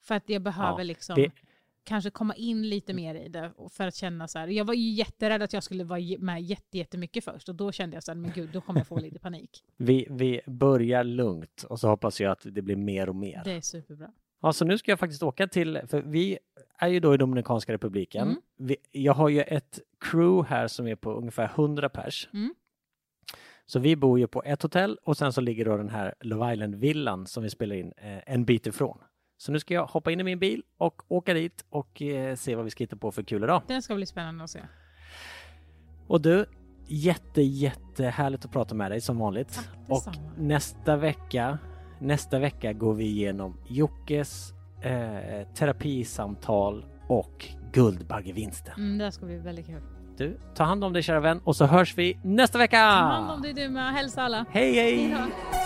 [0.02, 1.32] För att jag behöver Ja, liksom det-
[1.84, 4.48] kanske komma in lite mer i det för att känna så här.
[4.48, 7.96] Jag var ju jätterädd att jag skulle vara med jätte, jättemycket först och då kände
[7.96, 9.64] jag så här, men gud, då kommer jag få lite panik.
[9.78, 13.42] Vi, vi börjar lugnt och så hoppas jag att det blir mer och mer.
[13.46, 14.12] Det är superbra.
[14.42, 16.40] Ja, så nu ska jag faktiskt åka till, för vi
[16.78, 18.28] är ju då i Dominikanska republiken.
[18.28, 18.42] Mm.
[18.58, 22.30] Vi, jag har ju ett crew här som är på ungefär 100 pers.
[22.34, 22.54] Mm.
[23.66, 26.54] Så vi bor ju på ett hotell och sen så ligger då den här Love
[26.54, 28.98] Island-villan som vi spelar in eh, en bit ifrån.
[29.38, 32.56] Så nu ska jag hoppa in i min bil och åka dit och eh, se
[32.56, 33.62] vad vi ska hitta på för kul idag.
[33.68, 34.60] Det ska bli spännande att se.
[36.08, 36.46] Och du,
[36.88, 39.56] jätte, jätte härligt att prata med dig som vanligt.
[39.56, 41.58] Tack och nästa vecka,
[42.00, 48.74] nästa vecka går vi igenom Jockes eh, terapisamtal och Guldbaggevinsten.
[48.78, 49.82] Mm, det ska bli väldigt kul.
[50.18, 52.78] Du, ta hand om dig kära vän och så hörs vi nästa vecka!
[52.78, 53.94] Ta hand om dig du med.
[53.94, 54.46] Hälsa alla.
[54.52, 55.08] Hej hej!
[55.08, 55.63] Hej då.